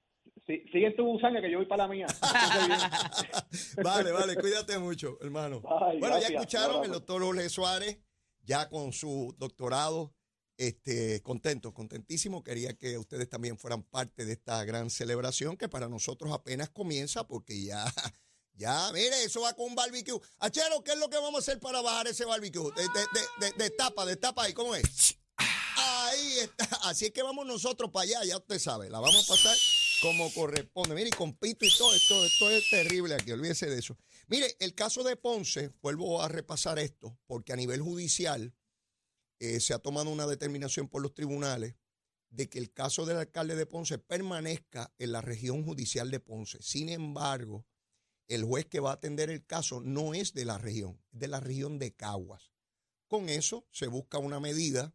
Sí, 0.46 0.62
sigue 0.70 0.91
tu 0.91 1.05
gusanga 1.06 1.41
que 1.41 1.50
yo 1.50 1.58
voy 1.58 1.67
para 1.67 1.87
la 1.87 1.93
mía. 1.93 2.06
Vale, 3.82 4.12
vale, 4.12 4.37
cuídate 4.37 4.79
mucho, 4.79 5.17
hermano. 5.23 5.62
Bueno, 5.99 6.20
ya 6.20 6.29
escucharon 6.29 6.85
el 6.85 6.91
doctor 6.91 7.23
Jorge 7.23 7.49
Suárez, 7.49 7.99
ya 8.43 8.69
con 8.69 8.93
su 8.93 9.35
doctorado, 9.38 10.12
este, 10.58 11.23
contento, 11.23 11.73
contentísimo. 11.73 12.43
Quería 12.43 12.76
que 12.76 12.99
ustedes 12.99 13.29
también 13.29 13.58
fueran 13.58 13.85
parte 13.85 14.25
de 14.25 14.32
esta 14.32 14.62
gran 14.64 14.91
celebración 14.91 15.56
que 15.56 15.69
para 15.69 15.88
nosotros 15.88 16.32
apenas 16.32 16.69
comienza 16.70 17.26
porque 17.26 17.64
ya, 17.64 17.85
ya, 18.55 18.90
mire, 18.93 19.25
eso 19.25 19.40
va 19.40 19.55
con 19.55 19.67
un 19.67 19.75
barbecue. 19.75 20.20
Achero, 20.40 20.82
¿qué 20.85 20.93
es 20.93 20.99
lo 20.99 21.08
que 21.08 21.17
vamos 21.17 21.37
a 21.37 21.38
hacer 21.38 21.58
para 21.58 21.81
bajar 21.81 22.08
ese 22.08 22.26
barbecue? 22.26 22.70
De, 22.76 22.82
de, 22.82 22.88
de, 22.90 23.47
de, 23.47 23.64
de 23.64 23.70
tapa, 23.70 24.05
de 24.05 24.17
tapa 24.17 24.44
ahí, 24.44 24.52
¿cómo 24.52 24.75
es? 24.75 25.17
Ahí 25.37 26.38
está. 26.40 26.67
Así 26.82 27.06
es 27.06 27.12
que 27.12 27.23
vamos 27.23 27.47
nosotros 27.47 27.90
para 27.90 28.05
allá, 28.05 28.25
ya 28.25 28.37
usted 28.37 28.58
sabe. 28.58 28.90
La 28.90 29.00
vamos 29.00 29.25
a 29.25 29.32
pasar 29.32 29.56
como 30.05 30.31
corresponde. 30.35 30.95
Mire, 30.95 31.09
y 31.09 31.12
con 31.12 31.33
pito 31.33 31.65
y 31.65 31.75
todo, 31.79 31.95
esto, 31.95 32.27
esto 32.27 32.51
es 32.51 32.69
terrible 32.69 33.15
aquí, 33.15 33.33
olvídese 33.33 33.71
de 33.71 33.79
eso. 33.79 33.97
Mire, 34.29 34.55
el 34.61 34.75
caso 34.75 35.03
de 35.03 35.17
Ponce, 35.17 35.73
vuelvo 35.81 36.21
a 36.21 36.29
repasar 36.29 36.79
esto, 36.79 37.19
porque 37.27 37.55
a 37.55 37.56
nivel 37.56 37.81
judicial 37.81 38.55
eh, 39.41 39.61
se 39.61 39.73
ha 39.73 39.79
tomado 39.79 40.11
una 40.11 40.27
determinación 40.27 40.89
por 40.91 41.01
los 41.01 41.15
tribunales 41.15 41.77
de 42.29 42.51
que 42.51 42.59
el 42.59 42.71
caso 42.71 43.06
del 43.06 43.17
alcalde 43.17 43.56
de 43.56 43.65
Ponce 43.65 43.97
permanezca 43.97 44.93
en 44.99 45.12
la 45.12 45.23
región 45.23 45.65
judicial 45.65 46.11
de 46.11 46.21
Ponce. 46.21 46.59
Sin 46.61 46.91
embargo, 46.91 47.65
el 48.29 48.45
juez 48.45 48.67
que 48.67 48.81
va 48.81 48.91
a 48.91 48.95
atender 48.95 49.31
el 49.31 49.47
caso 49.47 49.81
no 49.81 50.12
es 50.12 50.35
de 50.35 50.45
la 50.45 50.59
región, 50.59 51.00
es 51.12 51.21
de 51.21 51.29
la 51.29 51.41
región 51.41 51.79
de 51.79 51.95
Caguas. 51.95 52.53
Con 53.09 53.31
eso 53.31 53.67
se 53.71 53.87
busca 53.87 54.19
una 54.19 54.39
medida 54.39 54.95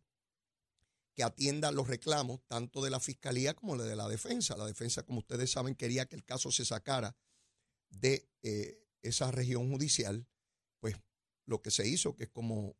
que 1.19 1.23
atienda 1.25 1.73
los 1.73 1.89
reclamos 1.89 2.39
tanto 2.47 2.81
de 2.81 2.89
la 2.89 3.01
fiscalía 3.01 3.53
como 3.53 3.75
de 3.75 3.93
la 3.97 4.07
defensa. 4.07 4.55
La 4.55 4.65
defensa, 4.65 5.03
como 5.03 5.19
ustedes 5.19 5.51
saben, 5.51 5.75
quería 5.75 6.05
que 6.05 6.15
el 6.15 6.23
caso 6.23 6.49
se 6.49 6.63
sacara 6.63 7.13
de 7.89 8.29
eh, 8.41 8.87
esa 9.01 9.29
región 9.29 9.69
judicial. 9.69 10.25
Pues 10.79 10.95
lo 11.45 11.61
que 11.61 11.71
se 11.71 11.85
hizo, 11.85 12.15
que 12.15 12.23
es 12.23 12.29
como 12.29 12.77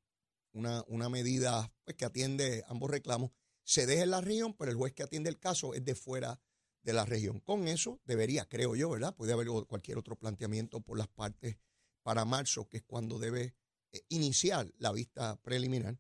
una, 0.54 0.86
una 0.88 1.10
medida 1.10 1.70
pues, 1.84 1.98
que 1.98 2.06
atiende 2.06 2.64
ambos 2.70 2.90
reclamos, 2.90 3.32
se 3.66 3.86
deja 3.86 4.04
en 4.04 4.12
la 4.12 4.22
región, 4.22 4.54
pero 4.54 4.72
el 4.72 4.78
juez 4.78 4.94
que 4.94 5.04
atiende 5.04 5.30
el 5.30 5.38
caso 5.38 5.74
es 5.74 5.84
de 5.84 5.96
fuera 5.96 6.40
de 6.82 6.94
la 6.94 7.04
región. 7.04 7.42
Con 7.42 7.68
eso 7.68 8.00
debería, 8.06 8.48
creo 8.48 8.74
yo, 8.74 8.90
¿verdad? 8.90 9.18
Puede 9.18 9.34
haber 9.34 9.50
cualquier 9.68 9.98
otro 9.98 10.16
planteamiento 10.16 10.80
por 10.80 10.98
las 10.98 11.10
partes 11.10 11.58
para 12.04 12.24
marzo, 12.24 12.70
que 12.70 12.78
es 12.78 12.84
cuando 12.84 13.20
debe 13.20 13.54
eh, 13.92 14.02
iniciar 14.08 14.72
la 14.78 14.94
vista 14.94 15.36
preliminar. 15.42 16.00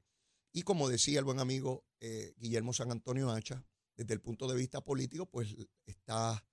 Y 0.53 0.61
como 0.61 0.87
decía 0.87 1.19
el 1.19 1.25
buen 1.25 1.41
amigo 1.41 1.88
eh, 1.99 2.33
Guillermo 2.37 2.73
San 2.73 2.91
Antonio 2.91 3.31
Hacha, 3.31 3.65
desde 3.95 4.13
el 4.13 4.21
punto 4.21 4.47
de 4.47 4.55
vista 4.55 4.81
político, 4.81 5.25
pues 5.25 5.55
está 5.85 6.45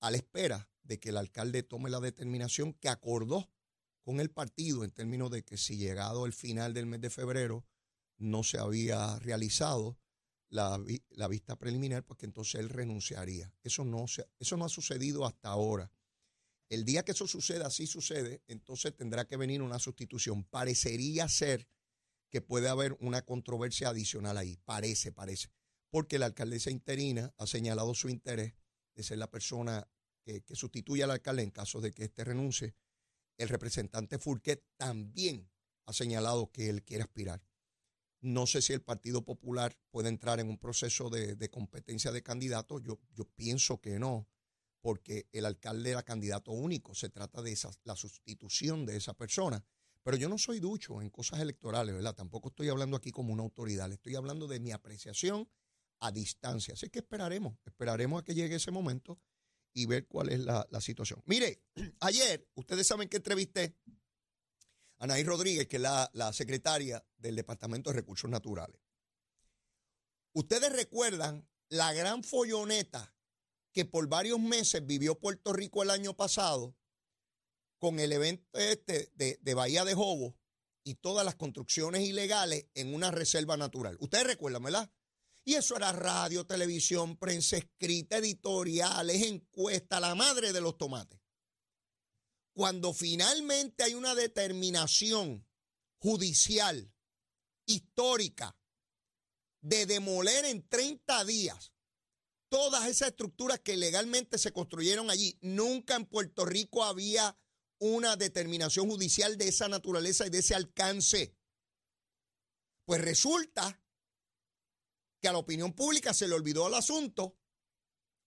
a 0.00 0.10
la 0.10 0.16
espera 0.16 0.68
de 0.82 0.98
que 0.98 1.10
el 1.10 1.16
alcalde 1.16 1.62
tome 1.62 1.90
la 1.90 2.00
determinación 2.00 2.72
que 2.74 2.88
acordó 2.88 3.48
con 4.02 4.20
el 4.20 4.30
partido 4.30 4.82
en 4.84 4.90
términos 4.90 5.30
de 5.30 5.44
que 5.44 5.56
si 5.56 5.76
llegado 5.76 6.26
el 6.26 6.32
final 6.32 6.74
del 6.74 6.86
mes 6.86 7.00
de 7.00 7.10
febrero 7.10 7.64
no 8.18 8.42
se 8.42 8.58
había 8.58 9.18
realizado 9.20 9.98
la, 10.48 10.82
la 11.10 11.28
vista 11.28 11.56
preliminar, 11.56 12.04
pues 12.04 12.18
que 12.18 12.26
entonces 12.26 12.60
él 12.60 12.68
renunciaría. 12.68 13.52
Eso 13.62 13.84
no, 13.84 14.06
se, 14.06 14.28
eso 14.38 14.56
no 14.56 14.64
ha 14.64 14.68
sucedido 14.68 15.24
hasta 15.24 15.48
ahora. 15.48 15.90
El 16.68 16.84
día 16.84 17.04
que 17.04 17.12
eso 17.12 17.26
suceda, 17.26 17.66
así 17.66 17.86
sucede, 17.86 18.42
entonces 18.48 18.94
tendrá 18.94 19.26
que 19.26 19.36
venir 19.36 19.62
una 19.62 19.78
sustitución. 19.78 20.44
Parecería 20.44 21.28
ser 21.28 21.68
que 22.32 22.40
puede 22.40 22.70
haber 22.70 22.96
una 22.98 23.26
controversia 23.26 23.90
adicional 23.90 24.38
ahí. 24.38 24.56
Parece, 24.64 25.12
parece. 25.12 25.50
Porque 25.90 26.18
la 26.18 26.24
alcaldesa 26.24 26.70
interina 26.70 27.34
ha 27.36 27.46
señalado 27.46 27.94
su 27.94 28.08
interés 28.08 28.54
de 28.94 29.02
ser 29.02 29.18
la 29.18 29.30
persona 29.30 29.86
que, 30.24 30.42
que 30.42 30.56
sustituya 30.56 31.04
al 31.04 31.10
alcalde 31.10 31.42
en 31.42 31.50
caso 31.50 31.82
de 31.82 31.92
que 31.92 32.04
éste 32.04 32.24
renuncie. 32.24 32.74
El 33.36 33.50
representante 33.50 34.18
Furquet 34.18 34.64
también 34.78 35.50
ha 35.84 35.92
señalado 35.92 36.50
que 36.50 36.70
él 36.70 36.82
quiere 36.84 37.02
aspirar. 37.02 37.44
No 38.22 38.46
sé 38.46 38.62
si 38.62 38.72
el 38.72 38.80
Partido 38.80 39.26
Popular 39.26 39.76
puede 39.90 40.08
entrar 40.08 40.40
en 40.40 40.48
un 40.48 40.56
proceso 40.56 41.10
de, 41.10 41.36
de 41.36 41.50
competencia 41.50 42.12
de 42.12 42.22
candidatos. 42.22 42.82
Yo, 42.82 42.98
yo 43.12 43.26
pienso 43.26 43.78
que 43.78 43.98
no, 43.98 44.26
porque 44.80 45.28
el 45.32 45.44
alcalde 45.44 45.90
era 45.90 46.02
candidato 46.02 46.52
único. 46.52 46.94
Se 46.94 47.10
trata 47.10 47.42
de 47.42 47.52
esa, 47.52 47.70
la 47.84 47.94
sustitución 47.94 48.86
de 48.86 48.96
esa 48.96 49.12
persona. 49.12 49.62
Pero 50.02 50.16
yo 50.16 50.28
no 50.28 50.38
soy 50.38 50.58
ducho 50.58 51.00
en 51.00 51.10
cosas 51.10 51.40
electorales, 51.40 51.94
¿verdad? 51.94 52.14
Tampoco 52.14 52.48
estoy 52.48 52.68
hablando 52.68 52.96
aquí 52.96 53.12
como 53.12 53.32
una 53.32 53.42
autoridad. 53.42 53.88
Le 53.88 53.94
estoy 53.94 54.16
hablando 54.16 54.48
de 54.48 54.58
mi 54.58 54.72
apreciación 54.72 55.48
a 56.00 56.10
distancia. 56.10 56.74
Así 56.74 56.88
que 56.90 56.98
esperaremos, 56.98 57.56
esperaremos 57.64 58.20
a 58.20 58.24
que 58.24 58.34
llegue 58.34 58.56
ese 58.56 58.72
momento 58.72 59.20
y 59.72 59.86
ver 59.86 60.06
cuál 60.08 60.30
es 60.30 60.40
la, 60.40 60.66
la 60.70 60.80
situación. 60.80 61.22
Mire, 61.26 61.62
ayer, 62.00 62.48
ustedes 62.54 62.86
saben 62.86 63.08
que 63.08 63.18
entrevisté 63.18 63.76
a 64.98 65.04
Anaí 65.04 65.22
Rodríguez, 65.22 65.68
que 65.68 65.76
es 65.76 65.82
la, 65.82 66.10
la 66.12 66.32
secretaria 66.32 67.04
del 67.16 67.36
Departamento 67.36 67.90
de 67.90 67.96
Recursos 67.96 68.28
Naturales. 68.28 68.80
Ustedes 70.32 70.72
recuerdan 70.72 71.48
la 71.68 71.92
gran 71.92 72.24
folloneta 72.24 73.14
que 73.72 73.84
por 73.84 74.06
varios 74.08 74.40
meses 74.40 74.84
vivió 74.84 75.18
Puerto 75.18 75.52
Rico 75.52 75.82
el 75.82 75.90
año 75.90 76.14
pasado 76.14 76.76
con 77.82 77.98
el 77.98 78.12
evento 78.12 78.56
este 78.60 79.10
de, 79.16 79.54
Bahía 79.54 79.84
de 79.84 79.94
Jobo 79.94 80.38
y 80.84 80.94
todas 80.94 81.24
las 81.24 81.34
construcciones 81.34 82.02
ilegales 82.02 82.68
en 82.74 82.94
una 82.94 83.10
reserva 83.10 83.56
natural. 83.56 83.96
Ustedes 83.98 84.24
recuerdan, 84.24 84.62
¿verdad? 84.62 84.92
Y 85.44 85.54
eso 85.54 85.74
era 85.74 85.90
radio, 85.90 86.46
televisión, 86.46 87.16
prensa 87.16 87.56
escrita, 87.56 88.18
editoriales, 88.18 89.22
encuestas, 89.22 90.00
la 90.00 90.14
madre 90.14 90.52
de 90.52 90.60
los 90.60 90.78
tomates. 90.78 91.18
Cuando 92.52 92.94
finalmente 92.94 93.82
hay 93.82 93.94
una 93.94 94.14
determinación 94.14 95.44
judicial, 95.98 96.94
histórica, 97.66 98.56
de 99.60 99.86
demoler 99.86 100.44
en 100.44 100.68
30 100.68 101.24
días 101.24 101.72
todas 102.48 102.86
esas 102.86 103.08
estructuras 103.08 103.58
que 103.58 103.76
legalmente 103.76 104.38
se 104.38 104.52
construyeron 104.52 105.10
allí. 105.10 105.36
Nunca 105.40 105.96
en 105.96 106.06
Puerto 106.06 106.44
Rico 106.44 106.84
había 106.84 107.36
una 107.84 108.14
determinación 108.14 108.88
judicial 108.88 109.36
de 109.36 109.48
esa 109.48 109.66
naturaleza 109.66 110.24
y 110.24 110.30
de 110.30 110.38
ese 110.38 110.54
alcance. 110.54 111.34
Pues 112.84 113.00
resulta 113.00 113.82
que 115.20 115.26
a 115.26 115.32
la 115.32 115.38
opinión 115.38 115.72
pública 115.72 116.14
se 116.14 116.28
le 116.28 116.34
olvidó 116.34 116.68
el 116.68 116.74
asunto, 116.74 117.36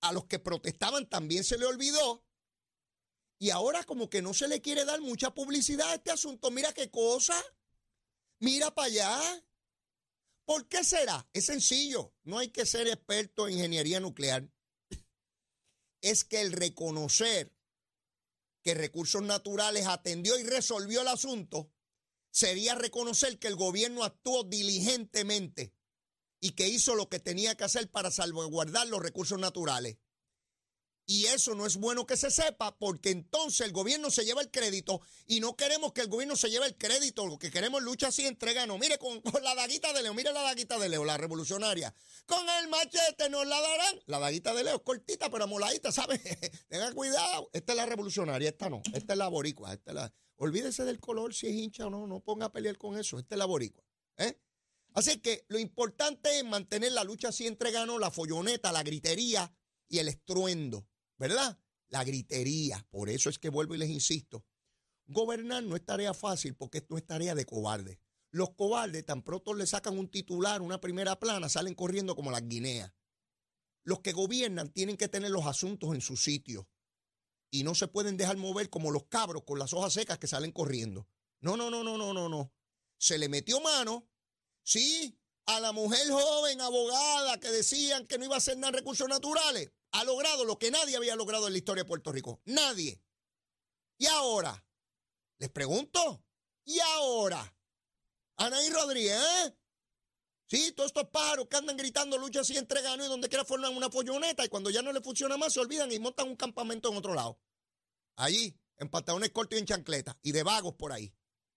a 0.01 0.11
los 0.11 0.25
que 0.25 0.39
protestaban 0.39 1.07
también 1.07 1.45
se 1.45 1.57
le 1.57 1.65
olvidó, 1.65 2.25
y 3.39 3.49
ahora 3.51 3.85
como 3.85 4.09
que 4.09 4.21
no 4.21 4.33
se 4.33 4.49
le 4.49 4.61
quiere 4.61 4.83
dar 4.83 4.99
mucha 4.99 5.33
publicidad 5.33 5.89
a 5.89 5.95
este 5.95 6.11
asunto. 6.11 6.51
Mira 6.51 6.73
qué 6.73 6.91
cosa, 6.91 7.41
mira 8.39 8.75
para 8.75 8.87
allá. 8.87 9.45
¿Por 10.43 10.67
qué 10.67 10.83
será? 10.83 11.29
Es 11.31 11.45
sencillo, 11.45 12.13
no 12.23 12.39
hay 12.39 12.49
que 12.49 12.65
ser 12.65 12.87
experto 12.87 13.47
en 13.47 13.53
ingeniería 13.53 14.01
nuclear. 14.01 14.49
Es 16.01 16.25
que 16.25 16.41
el 16.41 16.51
reconocer 16.51 17.54
que 18.65 18.73
Recursos 18.73 19.21
Naturales 19.21 19.85
atendió 19.85 20.39
y 20.39 20.43
resolvió 20.43 21.01
el 21.01 21.07
asunto 21.07 21.71
sería 22.31 22.73
reconocer 22.73 23.37
que 23.37 23.47
el 23.47 23.55
gobierno 23.55 24.03
actuó 24.03 24.43
diligentemente 24.43 25.71
y 26.41 26.53
que 26.53 26.67
hizo 26.67 26.95
lo 26.95 27.07
que 27.07 27.19
tenía 27.19 27.55
que 27.55 27.63
hacer 27.63 27.91
para 27.91 28.09
salvaguardar 28.09 28.87
los 28.87 29.03
recursos 29.03 29.39
naturales. 29.39 29.97
Y 31.07 31.25
eso 31.27 31.53
no 31.53 31.67
es 31.67 31.77
bueno 31.77 32.07
que 32.07 32.17
se 32.17 32.31
sepa 32.31 32.75
porque 32.77 33.11
entonces 33.11 33.65
el 33.65 33.71
gobierno 33.71 34.09
se 34.09 34.25
lleva 34.25 34.41
el 34.41 34.49
crédito 34.49 35.01
y 35.27 35.39
no 35.39 35.55
queremos 35.55 35.93
que 35.93 36.01
el 36.01 36.07
gobierno 36.07 36.35
se 36.35 36.49
lleve 36.49 36.65
el 36.65 36.75
crédito. 36.75 37.27
Lo 37.27 37.37
que 37.37 37.51
queremos 37.51 37.83
lucha 37.83 38.07
así, 38.07 38.25
entrega. 38.25 38.65
No, 38.65 38.79
mire, 38.79 38.97
con, 38.97 39.21
la 39.43 39.53
daguita 39.53 39.93
de 39.93 40.01
Leo, 40.01 40.15
mire 40.15 40.33
la 40.33 40.41
daguita 40.41 40.79
de 40.79 40.89
Leo, 40.89 41.05
la 41.05 41.17
revolucionaria. 41.17 41.93
Con 42.25 42.43
el 42.61 42.67
machete 42.69 43.29
nos 43.29 43.45
la 43.45 43.61
darán. 43.61 44.01
La 44.07 44.19
daguita 44.19 44.53
de 44.55 44.63
Leo 44.63 44.77
es 44.77 44.81
cortita 44.81 45.29
pero 45.29 45.43
amoladita, 45.43 45.91
¿sabe? 45.91 46.19
Tengan 46.69 46.93
cuidado. 46.95 47.49
Esta 47.53 47.73
es 47.73 47.77
la 47.77 47.85
revolucionaria, 47.85 48.49
esta 48.49 48.69
no. 48.69 48.81
Esta 48.93 49.13
es 49.13 49.19
la 49.19 49.27
boricua. 49.27 49.73
Esta 49.73 49.91
es 49.91 49.95
la... 49.95 50.13
Olvídese 50.37 50.85
del 50.85 50.99
color, 50.99 51.33
si 51.33 51.47
es 51.47 51.53
hincha 51.53 51.85
o 51.85 51.89
no, 51.89 52.07
no 52.07 52.19
ponga 52.19 52.47
a 52.47 52.51
pelear 52.51 52.77
con 52.77 52.97
eso. 52.97 53.19
Esta 53.19 53.35
es 53.35 53.39
la 53.39 53.45
boricua. 53.45 53.83
¿eh? 54.17 54.37
Así 54.95 55.19
que 55.19 55.45
lo 55.49 55.59
importante 55.59 56.39
es 56.39 56.43
mantener 56.43 56.93
la 56.93 57.03
lucha 57.03 57.29
así 57.29 57.45
entre 57.45 57.71
la 57.71 58.11
folloneta, 58.11 58.71
la 58.71 58.81
gritería 58.81 59.53
y 59.87 59.99
el 59.99 60.07
estruendo. 60.07 60.87
¿Verdad? 61.17 61.59
La 61.89 62.03
gritería. 62.03 62.85
Por 62.89 63.09
eso 63.09 63.29
es 63.29 63.39
que 63.39 63.49
vuelvo 63.49 63.75
y 63.75 63.77
les 63.77 63.89
insisto. 63.89 64.45
Gobernar 65.07 65.63
no 65.63 65.75
es 65.75 65.85
tarea 65.85 66.13
fácil 66.13 66.55
porque 66.55 66.79
esto 66.79 66.97
es 66.97 67.05
tarea 67.05 67.35
de 67.35 67.45
cobarde. 67.45 67.99
Los 68.31 68.51
cobardes 68.55 69.05
tan 69.05 69.21
pronto 69.21 69.53
le 69.53 69.65
sacan 69.65 69.97
un 69.97 70.09
titular, 70.09 70.61
una 70.61 70.81
primera 70.81 71.19
plana, 71.19 71.47
salen 71.47 71.75
corriendo 71.75 72.15
como 72.15 72.31
las 72.31 72.47
guineas. 72.47 72.91
Los 73.83 73.99
que 73.99 74.13
gobiernan 74.13 74.71
tienen 74.71 74.97
que 74.97 75.07
tener 75.07 75.31
los 75.31 75.45
asuntos 75.45 75.93
en 75.93 76.01
su 76.01 76.17
sitio 76.17 76.67
y 77.51 77.63
no 77.63 77.75
se 77.75 77.87
pueden 77.87 78.17
dejar 78.17 78.35
mover 78.35 78.69
como 78.69 78.91
los 78.91 79.05
cabros 79.05 79.43
con 79.45 79.59
las 79.59 79.73
hojas 79.73 79.93
secas 79.93 80.17
que 80.17 80.27
salen 80.27 80.51
corriendo. 80.51 81.07
No, 81.39 81.55
no, 81.55 81.69
no, 81.69 81.83
no, 81.83 81.97
no, 81.97 82.13
no, 82.13 82.27
no. 82.27 82.51
Se 82.97 83.17
le 83.17 83.29
metió 83.29 83.61
mano, 83.61 84.09
sí, 84.63 85.17
a 85.45 85.59
la 85.59 85.71
mujer 85.71 86.09
joven, 86.09 86.61
abogada, 86.61 87.39
que 87.39 87.49
decían 87.49 88.07
que 88.07 88.17
no 88.17 88.25
iba 88.25 88.35
a 88.35 88.39
hacer 88.39 88.57
nada 88.57 88.71
recursos 88.71 89.07
naturales 89.07 89.71
ha 89.95 90.03
logrado 90.03 90.43
lo 90.43 90.59
que 90.59 90.71
nadie 90.71 90.97
había 90.97 91.15
logrado 91.15 91.47
en 91.47 91.53
la 91.53 91.57
historia 91.57 91.83
de 91.83 91.87
Puerto 91.87 92.11
Rico. 92.11 92.41
Nadie. 92.45 93.01
Y 93.97 94.07
ahora, 94.07 94.65
les 95.37 95.49
pregunto, 95.49 96.21
¿y 96.65 96.79
ahora? 96.79 97.55
Anaí 98.35 98.69
Rodríguez, 98.69 99.17
¿eh? 99.17 99.55
Sí, 100.47 100.73
todos 100.73 100.89
estos 100.89 101.09
pájaros 101.09 101.47
que 101.49 101.55
andan 101.55 101.77
gritando 101.77 102.17
lucha 102.17 102.41
así 102.41 102.57
entre 102.57 102.81
y 102.81 103.07
donde 103.07 103.29
quiera 103.29 103.45
forman 103.45 103.75
una 103.75 103.89
folloneta 103.89 104.45
y 104.45 104.49
cuando 104.49 104.69
ya 104.69 104.81
no 104.81 104.91
le 104.91 105.01
funciona 105.01 105.37
más 105.37 105.53
se 105.53 105.59
olvidan 105.59 105.91
y 105.91 105.97
montan 105.97 106.27
un 106.27 106.35
campamento 106.35 106.91
en 106.91 106.97
otro 106.97 107.13
lado. 107.13 107.39
Allí, 108.17 108.55
en 108.77 108.89
pantalones 108.89 109.31
cortos 109.31 109.57
y 109.57 109.61
en 109.61 109.65
chancletas 109.65 110.15
y 110.21 110.33
de 110.33 110.43
vagos 110.43 110.75
por 110.75 110.91
ahí. 110.91 111.13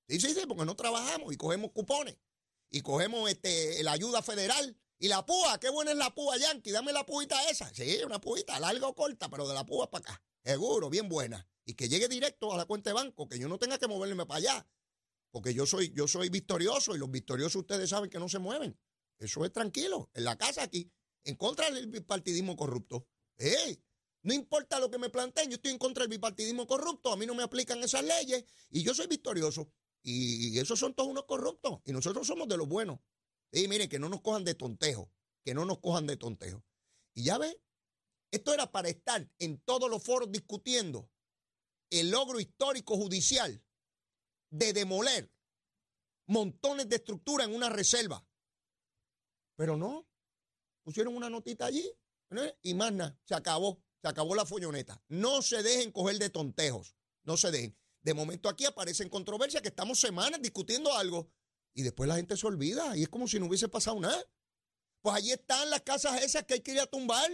Sí, 0.08 0.20
sí, 0.20 0.32
sí, 0.32 0.46
porque 0.46 0.64
no 0.64 0.76
trabajamos 0.76 1.32
y 1.34 1.36
cogemos 1.36 1.72
cupones 1.72 2.16
y 2.70 2.82
cogemos 2.82 3.30
este, 3.30 3.82
la 3.82 3.92
ayuda 3.92 4.22
federal 4.22 4.76
y 4.98 5.08
la 5.08 5.24
púa, 5.24 5.58
qué 5.60 5.70
buena 5.70 5.92
es 5.92 5.96
la 5.96 6.14
púa, 6.14 6.36
Yankee. 6.36 6.72
Dame 6.72 6.92
la 6.92 7.06
púita 7.06 7.48
esa. 7.48 7.72
Sí, 7.72 7.98
una 8.04 8.20
púita, 8.20 8.58
larga 8.58 8.88
o 8.88 8.94
corta, 8.94 9.28
pero 9.28 9.46
de 9.46 9.54
la 9.54 9.64
púa 9.64 9.90
para 9.90 10.10
acá. 10.10 10.22
Seguro, 10.44 10.90
bien 10.90 11.08
buena. 11.08 11.46
Y 11.64 11.74
que 11.74 11.88
llegue 11.88 12.08
directo 12.08 12.52
a 12.52 12.56
la 12.56 12.64
cuenta 12.64 12.90
de 12.90 12.94
banco, 12.94 13.28
que 13.28 13.38
yo 13.38 13.48
no 13.48 13.58
tenga 13.58 13.78
que 13.78 13.86
moverme 13.86 14.26
para 14.26 14.38
allá. 14.38 14.66
Porque 15.30 15.54
yo 15.54 15.66
soy, 15.66 15.92
yo 15.94 16.08
soy 16.08 16.30
victorioso 16.30 16.96
y 16.96 16.98
los 16.98 17.10
victoriosos 17.10 17.56
ustedes 17.56 17.90
saben 17.90 18.10
que 18.10 18.18
no 18.18 18.28
se 18.28 18.38
mueven. 18.38 18.76
Eso 19.18 19.44
es 19.44 19.52
tranquilo. 19.52 20.10
En 20.14 20.24
la 20.24 20.36
casa 20.36 20.62
aquí, 20.62 20.90
en 21.24 21.36
contra 21.36 21.70
del 21.70 21.86
bipartidismo 21.86 22.56
corrupto. 22.56 23.06
¡Ey! 23.36 23.80
No 24.22 24.34
importa 24.34 24.80
lo 24.80 24.90
que 24.90 24.98
me 24.98 25.10
planteen, 25.10 25.48
yo 25.48 25.56
estoy 25.56 25.70
en 25.70 25.78
contra 25.78 26.02
del 26.02 26.10
bipartidismo 26.10 26.66
corrupto, 26.66 27.12
a 27.12 27.16
mí 27.16 27.24
no 27.24 27.34
me 27.34 27.44
aplican 27.44 27.82
esas 27.84 28.02
leyes 28.02 28.44
y 28.70 28.82
yo 28.82 28.92
soy 28.94 29.06
victorioso. 29.06 29.70
Y 30.10 30.58
esos 30.58 30.78
son 30.78 30.94
todos 30.94 31.10
unos 31.10 31.24
corruptos 31.26 31.80
y 31.84 31.92
nosotros 31.92 32.26
somos 32.26 32.48
de 32.48 32.56
los 32.56 32.66
buenos. 32.66 32.98
Y 33.52 33.68
miren, 33.68 33.88
que 33.88 33.98
no 33.98 34.08
nos 34.08 34.22
cojan 34.22 34.44
de 34.44 34.54
tontejo, 34.54 35.12
que 35.44 35.52
no 35.52 35.66
nos 35.66 35.80
cojan 35.80 36.06
de 36.06 36.16
tontejo. 36.16 36.64
Y 37.14 37.24
ya 37.24 37.36
ve, 37.36 37.60
esto 38.30 38.54
era 38.54 38.70
para 38.72 38.88
estar 38.88 39.28
en 39.38 39.60
todos 39.60 39.90
los 39.90 40.02
foros 40.02 40.32
discutiendo 40.32 41.10
el 41.90 42.10
logro 42.10 42.40
histórico 42.40 42.96
judicial 42.96 43.62
de 44.50 44.72
demoler 44.72 45.30
montones 46.26 46.88
de 46.88 46.96
estructura 46.96 47.44
en 47.44 47.54
una 47.54 47.68
reserva. 47.68 48.26
Pero 49.56 49.76
no, 49.76 50.08
pusieron 50.84 51.16
una 51.16 51.28
notita 51.28 51.66
allí 51.66 51.90
y 52.62 52.74
más 52.74 52.92
nada, 52.92 53.18
se 53.24 53.34
acabó, 53.34 53.82
se 54.00 54.08
acabó 54.08 54.34
la 54.34 54.46
folloneta. 54.46 55.02
No 55.08 55.42
se 55.42 55.62
dejen 55.62 55.92
coger 55.92 56.18
de 56.18 56.30
tontejos, 56.30 56.94
no 57.24 57.36
se 57.36 57.50
dejen. 57.50 57.78
De 58.08 58.14
momento 58.14 58.48
aquí 58.48 58.64
aparecen 58.64 59.10
controversias 59.10 59.60
que 59.60 59.68
estamos 59.68 60.00
semanas 60.00 60.40
discutiendo 60.40 60.90
algo 60.94 61.30
y 61.74 61.82
después 61.82 62.08
la 62.08 62.16
gente 62.16 62.38
se 62.38 62.46
olvida 62.46 62.96
y 62.96 63.02
es 63.02 63.10
como 63.10 63.28
si 63.28 63.38
no 63.38 63.44
hubiese 63.44 63.68
pasado 63.68 64.00
nada. 64.00 64.24
Pues 65.02 65.14
allí 65.14 65.30
están 65.30 65.68
las 65.68 65.82
casas 65.82 66.22
esas 66.22 66.44
que 66.44 66.54
hay 66.54 66.60
que 66.60 66.72
ir 66.72 66.80
a 66.80 66.86
tumbar. 66.86 67.30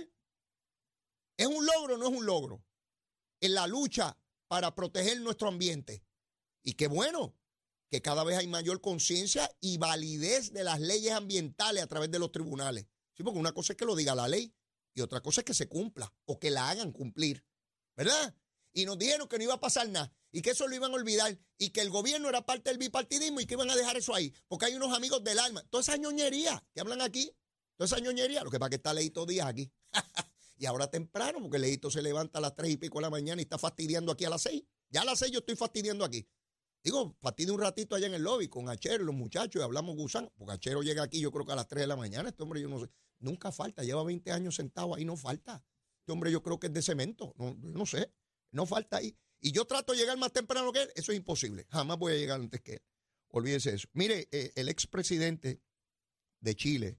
¿Es 1.36 1.46
un 1.46 1.64
logro 1.64 1.94
o 1.94 1.96
no 1.96 2.08
es 2.08 2.18
un 2.18 2.26
logro? 2.26 2.64
En 3.40 3.54
la 3.54 3.68
lucha 3.68 4.18
para 4.48 4.74
proteger 4.74 5.20
nuestro 5.20 5.46
ambiente. 5.46 6.02
Y 6.64 6.72
qué 6.72 6.88
bueno 6.88 7.36
que 7.88 8.02
cada 8.02 8.24
vez 8.24 8.36
hay 8.36 8.48
mayor 8.48 8.80
conciencia 8.80 9.48
y 9.60 9.78
validez 9.78 10.52
de 10.52 10.64
las 10.64 10.80
leyes 10.80 11.12
ambientales 11.12 11.84
a 11.84 11.86
través 11.86 12.10
de 12.10 12.18
los 12.18 12.32
tribunales. 12.32 12.84
Sí, 13.16 13.22
porque 13.22 13.38
una 13.38 13.52
cosa 13.52 13.74
es 13.74 13.76
que 13.76 13.84
lo 13.84 13.94
diga 13.94 14.16
la 14.16 14.26
ley 14.26 14.52
y 14.92 15.02
otra 15.02 15.20
cosa 15.20 15.42
es 15.42 15.44
que 15.44 15.54
se 15.54 15.68
cumpla 15.68 16.12
o 16.24 16.40
que 16.40 16.50
la 16.50 16.68
hagan 16.68 16.90
cumplir. 16.90 17.46
¿Verdad? 17.96 18.34
Y 18.74 18.84
nos 18.84 18.98
dijeron 18.98 19.28
que 19.28 19.38
no 19.38 19.44
iba 19.44 19.54
a 19.54 19.60
pasar 19.60 19.88
nada 19.88 20.12
y 20.32 20.42
que 20.42 20.50
eso 20.50 20.66
lo 20.66 20.74
iban 20.74 20.90
a 20.90 20.96
olvidar 20.96 21.38
y 21.58 21.70
que 21.70 21.80
el 21.80 21.90
gobierno 21.90 22.28
era 22.28 22.44
parte 22.44 22.70
del 22.70 22.78
bipartidismo 22.78 23.40
y 23.40 23.46
que 23.46 23.54
iban 23.54 23.70
a 23.70 23.76
dejar 23.76 23.96
eso 23.96 24.12
ahí, 24.12 24.34
porque 24.48 24.66
hay 24.66 24.74
unos 24.74 24.92
amigos 24.92 25.22
del 25.22 25.38
alma. 25.38 25.62
Toda 25.70 25.80
esa 25.80 25.96
ñoñería 25.96 26.62
que 26.74 26.80
hablan 26.80 27.00
aquí, 27.00 27.32
toda 27.76 27.86
esa 27.86 28.00
ñoñería, 28.00 28.42
lo 28.42 28.50
que 28.50 28.58
pasa 28.58 28.66
es 28.66 28.70
que 28.70 28.76
está 28.76 28.92
Leito 28.92 29.26
Díaz 29.26 29.46
aquí. 29.46 29.72
y 30.58 30.66
ahora 30.66 30.90
temprano, 30.90 31.38
porque 31.40 31.60
Leito 31.60 31.88
se 31.88 32.02
levanta 32.02 32.38
a 32.38 32.42
las 32.42 32.56
tres 32.56 32.72
y 32.72 32.76
pico 32.76 32.98
de 32.98 33.02
la 33.02 33.10
mañana 33.10 33.40
y 33.40 33.44
está 33.44 33.58
fastidiando 33.58 34.10
aquí 34.10 34.24
a 34.24 34.30
las 34.30 34.42
seis. 34.42 34.64
Ya 34.90 35.02
a 35.02 35.04
las 35.04 35.20
seis 35.20 35.30
yo 35.30 35.38
estoy 35.38 35.54
fastidiando 35.54 36.04
aquí. 36.04 36.28
Digo, 36.82 37.16
fastidio 37.20 37.54
un 37.54 37.60
ratito 37.60 37.94
allá 37.94 38.08
en 38.08 38.14
el 38.14 38.22
lobby 38.22 38.48
con 38.48 38.68
Achero 38.68 39.04
los 39.04 39.14
muchachos 39.14 39.60
y 39.60 39.62
hablamos 39.62 39.96
gusano, 39.96 40.32
porque 40.36 40.52
Achero 40.52 40.82
llega 40.82 41.04
aquí 41.04 41.20
yo 41.20 41.30
creo 41.30 41.46
que 41.46 41.52
a 41.52 41.56
las 41.56 41.68
tres 41.68 41.82
de 41.82 41.86
la 41.86 41.96
mañana, 41.96 42.28
este 42.28 42.42
hombre 42.42 42.60
yo 42.60 42.68
no 42.68 42.80
sé, 42.80 42.90
nunca 43.20 43.52
falta, 43.52 43.84
lleva 43.84 44.02
20 44.02 44.32
años 44.32 44.56
sentado 44.56 44.94
ahí, 44.94 45.04
no 45.04 45.16
falta. 45.16 45.64
Este 46.00 46.12
hombre 46.12 46.30
yo 46.30 46.42
creo 46.42 46.58
que 46.58 46.66
es 46.66 46.72
de 46.72 46.82
cemento, 46.82 47.32
no, 47.38 47.56
no 47.62 47.86
sé, 47.86 48.12
no 48.54 48.66
falta 48.66 48.96
ahí 48.98 49.16
y 49.44 49.52
yo 49.52 49.66
trato 49.66 49.92
de 49.92 49.98
llegar 49.98 50.16
más 50.16 50.32
temprano 50.32 50.72
que 50.72 50.80
él, 50.80 50.90
eso 50.94 51.12
es 51.12 51.18
imposible. 51.18 51.66
Jamás 51.68 51.98
voy 51.98 52.14
a 52.14 52.16
llegar 52.16 52.40
antes 52.40 52.62
que 52.62 52.72
él. 52.76 52.82
Olvídese 53.28 53.74
eso. 53.74 53.86
Mire, 53.92 54.26
eh, 54.32 54.52
el 54.54 54.70
expresidente 54.70 55.60
de 56.40 56.54
Chile, 56.54 56.98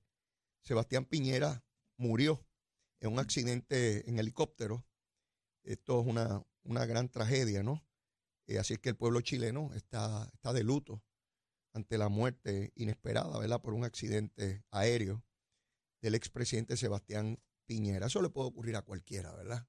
Sebastián 0.61 1.05
Piñera, 1.05 1.65
murió 1.97 2.45
en 2.99 3.13
un 3.13 3.17
accidente 3.17 4.07
en 4.07 4.19
helicóptero. 4.19 4.85
Esto 5.63 6.01
es 6.01 6.05
una, 6.05 6.45
una 6.61 6.85
gran 6.85 7.09
tragedia, 7.09 7.63
¿no? 7.63 7.83
Eh, 8.45 8.59
así 8.59 8.75
es 8.75 8.79
que 8.79 8.89
el 8.89 8.95
pueblo 8.95 9.21
chileno 9.21 9.73
está, 9.73 10.29
está 10.31 10.53
de 10.53 10.63
luto 10.63 11.03
ante 11.73 11.97
la 11.97 12.09
muerte 12.09 12.73
inesperada, 12.75 13.39
¿verdad? 13.39 13.59
Por 13.59 13.73
un 13.73 13.85
accidente 13.85 14.63
aéreo 14.69 15.25
del 15.99 16.13
expresidente 16.13 16.77
Sebastián 16.77 17.41
Piñera. 17.65 18.05
Eso 18.05 18.21
le 18.21 18.29
puede 18.29 18.49
ocurrir 18.49 18.75
a 18.75 18.83
cualquiera, 18.83 19.33
¿verdad? 19.33 19.67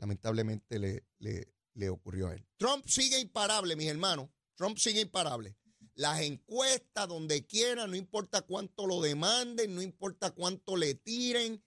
Lamentablemente 0.00 0.78
le, 0.78 1.04
le, 1.18 1.54
le 1.74 1.88
ocurrió 1.90 2.28
a 2.28 2.34
él. 2.34 2.46
Trump 2.56 2.86
sigue 2.86 3.18
imparable, 3.20 3.76
mis 3.76 3.88
hermanos. 3.88 4.30
Trump 4.54 4.78
sigue 4.78 5.02
imparable. 5.02 5.56
Las 5.94 6.20
encuestas, 6.22 7.06
donde 7.06 7.46
quiera, 7.46 7.86
no 7.86 7.94
importa 7.94 8.42
cuánto 8.42 8.86
lo 8.86 9.02
demanden, 9.02 9.74
no 9.74 9.82
importa 9.82 10.30
cuánto 10.30 10.76
le 10.76 10.94
tiren. 10.94 11.62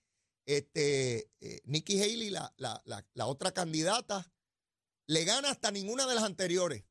Este, 0.46 1.32
eh, 1.40 1.62
Nikki 1.66 2.02
Haley, 2.02 2.32
la, 2.32 2.52
la, 2.58 2.82
la, 2.86 3.08
la 3.14 3.28
otra 3.28 3.52
candidata, 3.54 4.34
le 5.06 5.24
gana 5.26 5.52
hasta 5.52 5.70
ninguna 5.72 6.08
de 6.08 6.16
las 6.16 6.24
anteriores. 6.24 6.84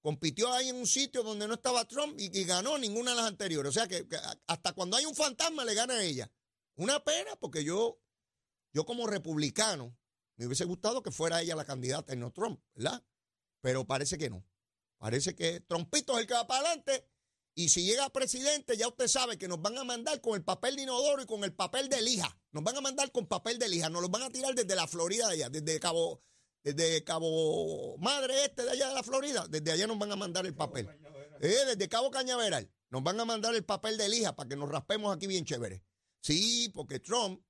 Compitió 0.00 0.52
ahí 0.52 0.68
en 0.68 0.76
un 0.76 0.86
sitio 0.86 1.22
donde 1.22 1.46
no 1.46 1.54
estaba 1.54 1.86
Trump 1.86 2.18
y, 2.18 2.44
ganó 2.44 2.78
ninguna 2.78 3.12
de 3.12 3.16
las 3.18 3.26
anteriores. 3.26 3.70
O 3.70 3.72
sea 3.72 3.86
que, 3.86 4.08
que 4.08 4.16
hasta 4.46 4.72
cuando 4.72 4.96
hay 4.96 5.04
un 5.04 5.14
fantasma 5.14 5.64
le 5.64 5.74
gana 5.74 5.94
a 5.94 6.02
ella. 6.02 6.30
Una 6.76 7.02
pena 7.02 7.36
porque 7.40 7.64
yo, 7.64 8.00
yo 8.72 8.84
como 8.84 9.06
republicano, 9.06 9.96
me 10.38 10.46
hubiese 10.46 10.64
gustado 10.64 11.02
que 11.02 11.10
fuera 11.10 11.42
ella 11.42 11.56
la 11.56 11.64
candidata 11.64 12.14
y 12.14 12.16
no 12.16 12.32
Trump, 12.32 12.60
¿verdad? 12.74 13.04
Pero 13.60 13.86
parece 13.86 14.16
que 14.16 14.30
no. 14.30 14.46
Parece 14.96 15.34
que 15.34 15.60
Trumpito 15.60 16.14
es 16.14 16.20
el 16.20 16.26
que 16.26 16.34
va 16.34 16.46
para 16.46 16.66
adelante. 16.66 17.06
Y 17.54 17.70
si 17.70 17.84
llega 17.84 18.08
presidente, 18.10 18.76
ya 18.76 18.86
usted 18.86 19.08
sabe 19.08 19.36
que 19.36 19.48
nos 19.48 19.60
van 19.60 19.76
a 19.78 19.84
mandar 19.84 20.20
con 20.20 20.36
el 20.36 20.44
papel 20.44 20.76
de 20.76 20.82
inodoro 20.82 21.22
y 21.22 21.26
con 21.26 21.42
el 21.42 21.52
papel 21.52 21.88
de 21.88 22.00
lija. 22.02 22.40
Nos 22.52 22.62
van 22.62 22.76
a 22.76 22.80
mandar 22.80 23.10
con 23.10 23.26
papel 23.26 23.58
de 23.58 23.68
lija. 23.68 23.90
Nos 23.90 24.00
los 24.00 24.10
van 24.12 24.22
a 24.22 24.30
tirar 24.30 24.54
desde 24.54 24.76
la 24.76 24.86
Florida 24.86 25.26
de 25.26 25.34
allá, 25.34 25.50
desde 25.50 25.80
Cabo, 25.80 26.22
desde 26.62 27.02
Cabo 27.02 27.98
Madre 27.98 28.44
Este 28.44 28.62
de 28.62 28.70
allá 28.70 28.88
de 28.88 28.94
la 28.94 29.02
Florida. 29.02 29.46
Desde 29.48 29.72
allá 29.72 29.88
nos 29.88 29.98
van 29.98 30.12
a 30.12 30.16
mandar 30.16 30.46
el 30.46 30.54
papel. 30.54 30.88
Eh, 31.40 31.56
desde 31.66 31.88
Cabo 31.88 32.12
Cañaveral. 32.12 32.70
Nos 32.90 33.02
van 33.02 33.18
a 33.18 33.24
mandar 33.24 33.56
el 33.56 33.64
papel 33.64 33.98
de 33.98 34.08
lija 34.08 34.36
para 34.36 34.48
que 34.48 34.56
nos 34.56 34.68
raspemos 34.68 35.14
aquí 35.14 35.26
bien 35.26 35.44
chévere. 35.44 35.84
Sí, 36.20 36.70
porque 36.72 37.00
Trump 37.00 37.42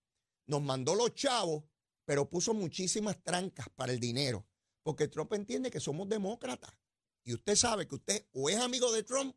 nos 0.47 0.62
mandó 0.62 0.95
los 0.95 1.14
chavos, 1.14 1.64
pero 2.09 2.31
puso 2.31 2.55
muchísimas 2.55 3.23
trancas 3.23 3.69
para 3.77 3.93
el 3.93 4.00
dinero. 4.00 4.47
Porque 4.83 5.09
Trump 5.09 5.31
entiende 5.35 5.71
que 5.71 5.79
somos 5.79 6.09
demócratas. 6.09 6.73
Y 7.23 7.35
usted 7.35 7.55
sabe 7.55 7.87
que 7.87 7.97
usted 7.97 8.27
o 8.33 8.49
es 8.49 8.57
amigo 8.57 8.91
de 8.93 9.03
Trump 9.03 9.37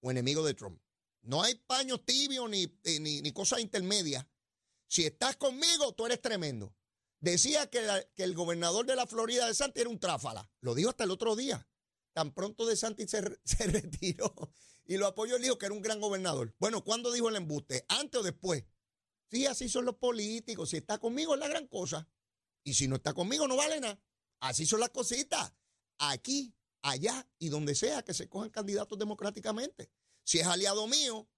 o 0.00 0.12
enemigo 0.12 0.46
de 0.46 0.54
Trump. 0.54 0.80
No 1.22 1.42
hay 1.42 1.56
paños 1.56 2.04
tibios 2.04 2.48
ni, 2.48 2.72
eh, 2.84 3.00
ni, 3.00 3.32
cosas 3.32 3.58
intermedias. 3.58 4.24
Si 4.86 5.04
estás 5.04 5.34
conmigo, 5.34 5.92
tú 5.94 6.06
eres 6.06 6.22
tremendo. 6.22 6.76
Decía 7.18 7.68
que, 7.68 7.84
que 8.14 8.22
el 8.22 8.34
gobernador 8.34 8.86
de 8.86 8.94
la 8.94 9.08
Florida 9.08 9.48
de 9.48 9.54
Santi 9.54 9.80
era 9.80 9.90
un 9.90 9.98
tráfala. 9.98 10.48
Lo 10.60 10.76
dijo 10.76 10.90
hasta 10.90 11.02
el 11.02 11.10
otro 11.10 11.34
día. 11.34 11.68
Tan 12.12 12.32
pronto 12.32 12.64
de 12.64 12.76
Santi 12.76 13.08
se, 13.08 13.40
se 13.44 13.66
retiró 13.66 14.52
y 14.86 14.98
lo 14.98 15.06
apoyó, 15.06 15.36
él 15.36 15.42
dijo 15.42 15.58
que 15.58 15.66
era 15.66 15.74
un 15.74 15.82
gran 15.82 16.00
gobernador. 16.00 16.54
Bueno, 16.58 16.84
¿cuándo 16.84 17.10
dijo 17.10 17.28
el 17.28 17.36
embuste? 17.36 17.84
¿Antes 17.88 18.20
o 18.20 18.22
después? 18.22 18.64
Sí, 19.30 19.46
así 19.46 19.68
son 19.68 19.84
los 19.84 19.96
políticos. 19.96 20.70
Si 20.70 20.76
está 20.76 20.98
conmigo 20.98 21.34
es 21.34 21.40
la 21.40 21.48
gran 21.48 21.66
cosa. 21.66 22.08
Y 22.64 22.74
si 22.74 22.88
no 22.88 22.96
está 22.96 23.12
conmigo 23.12 23.46
no 23.48 23.56
vale 23.56 23.80
nada. 23.80 24.00
Así 24.40 24.66
son 24.66 24.80
las 24.80 24.90
cositas. 24.90 25.52
Aquí, 25.98 26.54
allá 26.82 27.26
y 27.38 27.48
donde 27.48 27.74
sea 27.74 28.02
que 28.02 28.14
se 28.14 28.28
cojan 28.28 28.50
candidatos 28.50 28.98
democráticamente. 28.98 29.90
Si 30.24 30.38
es 30.38 30.46
aliado 30.46 30.86
mío, 30.86 31.28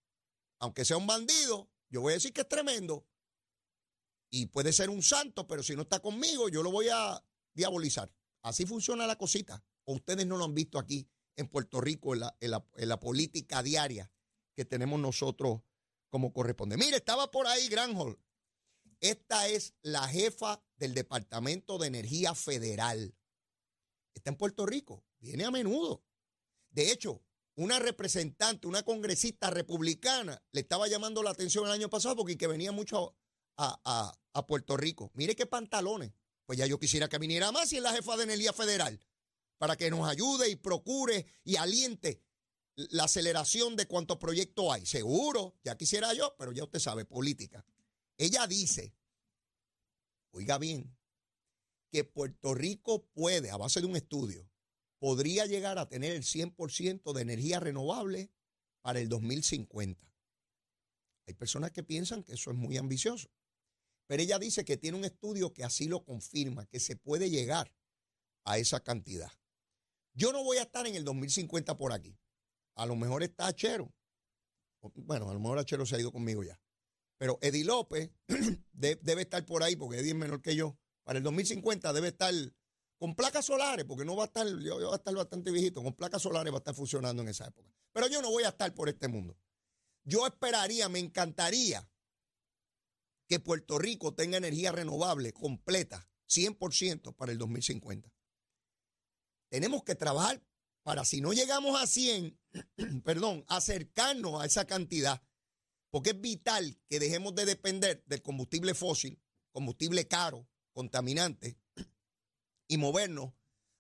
aunque 0.61 0.85
sea 0.85 0.97
un 0.97 1.07
bandido, 1.07 1.71
yo 1.89 2.01
voy 2.01 2.13
a 2.13 2.15
decir 2.15 2.33
que 2.33 2.43
es 2.43 2.49
tremendo. 2.49 3.07
Y 4.31 4.47
puede 4.47 4.73
ser 4.73 4.91
un 4.91 5.03
santo, 5.03 5.47
pero 5.47 5.63
si 5.63 5.75
no 5.77 5.83
está 5.83 6.01
conmigo, 6.01 6.49
yo 6.49 6.63
lo 6.63 6.71
voy 6.71 6.89
a 6.93 7.23
diabolizar. 7.55 8.13
Así 8.43 8.67
funciona 8.67 9.07
la 9.07 9.17
cosita. 9.17 9.65
O 9.85 9.95
ustedes 9.95 10.27
no 10.27 10.37
lo 10.37 10.45
han 10.45 10.55
visto 10.55 10.79
aquí 10.79 11.09
en 11.37 11.49
Puerto 11.49 11.81
Rico, 11.81 12.15
en 12.15 12.21
la, 12.21 12.37
en 12.41 12.51
la- 12.51 12.67
en 12.77 12.89
la 12.89 12.99
política 12.99 13.63
diaria 13.63 14.11
que 14.55 14.65
tenemos 14.65 14.99
nosotros 14.99 15.61
como 16.17 16.33
corresponde. 16.33 16.79
Mire, 16.79 16.97
estaba 16.97 17.31
por 17.31 17.47
ahí 17.47 17.69
Granholm. 17.69 18.17
Esta 19.01 19.49
es 19.49 19.75
la 19.83 20.09
jefa 20.09 20.65
del 20.77 20.95
Departamento 20.95 21.77
de 21.77 21.89
Energía 21.89 22.35
Federal. 22.35 23.15
Está 24.15 24.31
en 24.31 24.37
Puerto 24.37 24.65
Rico. 24.65 25.05
Viene 25.19 25.45
a 25.45 25.51
menudo. 25.51 26.03
De 26.71 26.91
hecho, 26.91 27.23
una 27.55 27.79
representante, 27.81 28.67
una 28.67 28.83
congresista 28.83 29.51
republicana, 29.51 30.43
le 30.53 30.63
estaba 30.63 30.89
llamando 30.89 31.23
la 31.23 31.33
atención 31.33 31.67
el 31.67 31.73
año 31.73 31.91
pasado 31.91 32.17
porque 32.17 32.39
que 32.39 32.47
venía 32.47 32.73
mucho 32.73 33.15
a, 33.59 33.79
a- 33.85 34.19
a 34.33 34.47
Puerto 34.47 34.79
Rico. 34.79 35.11
Mire 35.13 35.37
qué 35.37 35.45
pantalones. 35.45 36.15
Pues 36.47 36.59
ya 36.59 36.65
yo 36.65 36.79
quisiera 36.81 37.11
que 37.11 37.19
viniera 37.19 37.53
más 37.53 37.71
y 37.75 37.77
es 37.77 37.83
la 37.83 37.93
jefa 37.93 38.17
de 38.17 38.25
energía 38.25 38.55
federal 38.55 38.99
para 39.59 39.77
que 39.77 39.91
nos 39.91 40.09
ayude 40.09 40.49
y 40.49 40.57
procure 40.57 41.27
y 41.45 41.57
aliente 41.57 42.23
la 42.77 43.05
aceleración 43.05 43.75
de 43.75 43.87
cuántos 43.87 44.19
proyectos 44.19 44.67
hay. 44.71 44.87
Seguro, 44.87 45.55
ya 45.65 45.77
quisiera 45.77 46.13
yo, 46.15 46.35
pero 46.39 46.53
ya 46.53 46.65
usted 46.65 46.79
sabe, 46.79 47.05
política. 47.05 47.65
Ella 48.19 48.47
dice, 48.47 48.95
oiga 50.31 50.59
bien, 50.59 50.97
que 51.91 52.05
Puerto 52.05 52.55
Rico 52.55 53.07
puede, 53.15 53.51
a 53.51 53.57
base 53.57 53.81
de 53.81 53.87
un 53.87 53.97
estudio, 53.97 54.49
podría 54.99 55.47
llegar 55.47 55.79
a 55.79 55.89
tener 55.89 56.13
el 56.13 56.23
100% 56.23 57.13
de 57.13 57.23
energía 57.23 57.61
renovable 57.61 58.31
para 58.83 59.01
el 59.01 59.09
2050. 59.09 60.07
Hay 61.27 61.35
personas 61.35 61.73
que 61.73 61.83
piensan 61.83 62.23
que 62.23 62.35
eso 62.35 62.51
es 62.51 62.57
muy 62.57 62.77
ambicioso, 62.77 63.31
pero 64.07 64.23
ella 64.23 64.39
dice 64.39 64.65
que 64.65 64.77
tiene 64.77 64.97
un 64.97 65.05
estudio 65.05 65.53
que 65.53 65.65
así 65.65 65.87
lo 65.87 66.05
confirma, 66.05 66.67
que 66.67 66.79
se 66.79 66.97
puede 66.97 67.31
llegar 67.31 67.73
a 68.45 68.59
esa 68.59 68.81
cantidad. 68.81 69.33
Yo 70.15 70.33
no 70.33 70.45
voy 70.45 70.59
a 70.59 70.63
estar 70.63 70.87
en 70.87 70.95
el 70.95 71.05
2050 71.05 71.77
por 71.77 71.93
aquí. 71.93 72.17
A 72.77 72.87
lo 72.87 72.97
mejor 72.97 73.23
está 73.23 73.47
Achero. 73.49 73.93
Bueno, 74.95 75.29
a 75.29 75.35
lo 75.35 75.41
mejor 75.41 75.59
Achero 75.59 75.85
se 75.85 75.97
ha 75.97 76.01
ido 76.01 76.13
conmigo 76.13 76.45
ya. 76.45 76.61
Pero 77.19 77.39
Eddie 77.41 77.65
López 77.65 78.11
de- 78.73 78.97
debe 78.97 79.23
estar 79.23 79.45
por 79.45 79.63
ahí, 79.63 79.75
porque 79.77 79.99
Eddie 79.99 80.11
es 80.11 80.17
menor 80.17 80.43
que 80.43 80.55
yo. 80.55 80.79
Para 81.05 81.19
el 81.19 81.25
2050 81.25 81.93
debe 81.93 82.09
estar 82.09 82.35
con 82.99 83.15
placas 83.15 83.45
solares, 83.47 83.85
porque 83.85 84.05
no 84.05 84.17
va 84.17 84.25
a 84.25 84.27
estar, 84.27 84.47
yo, 84.47 84.81
yo 84.81 84.87
voy 84.87 84.93
a 84.93 84.97
estar 84.97 85.15
bastante 85.15 85.51
viejito, 85.51 85.83
con 85.83 85.95
placas 85.95 86.23
solares 86.23 86.53
va 86.53 86.57
a 86.57 86.61
estar 86.61 86.75
funcionando 86.75 87.23
en 87.23 87.29
esa 87.29 87.47
época. 87.47 87.71
Pero 87.93 88.09
yo 88.09 88.21
no 88.23 88.31
voy 88.31 88.45
a 88.45 88.49
estar 88.49 88.75
por 88.75 88.89
este 88.89 89.09
mundo. 89.09 89.39
Yo 90.05 90.27
esperaría, 90.27 90.89
me 90.89 90.99
encantaría 90.99 91.89
que 93.29 93.41
Puerto 93.41 93.79
Rico 93.79 94.15
tenga 94.15 94.37
energía 94.37 94.73
renovable 94.73 95.33
completa, 95.33 96.09
100% 96.29 97.15
para 97.15 97.33
el 97.33 97.39
2050. 97.39 98.13
Tenemos 99.51 99.83
que 99.85 99.95
trabajar 99.95 100.43
para 100.87 101.05
si 101.05 101.21
no 101.21 101.33
llegamos 101.33 101.83
a 101.83 101.85
100, 101.85 102.39
perdón, 103.05 103.45
acercarnos 103.49 104.41
a 104.41 104.47
esa 104.47 104.69
cantidad, 104.69 105.21
porque 105.91 106.11
es 106.11 106.21
vital 106.21 106.81
que 106.89 107.01
dejemos 107.01 107.35
de 107.35 107.45
depender 107.45 108.05
del 108.07 108.23
combustible 108.23 108.73
fósil, 108.73 109.21
combustible 109.51 110.07
caro, 110.07 110.49
contaminante, 110.73 111.59
y 112.69 112.77
movernos 112.77 113.33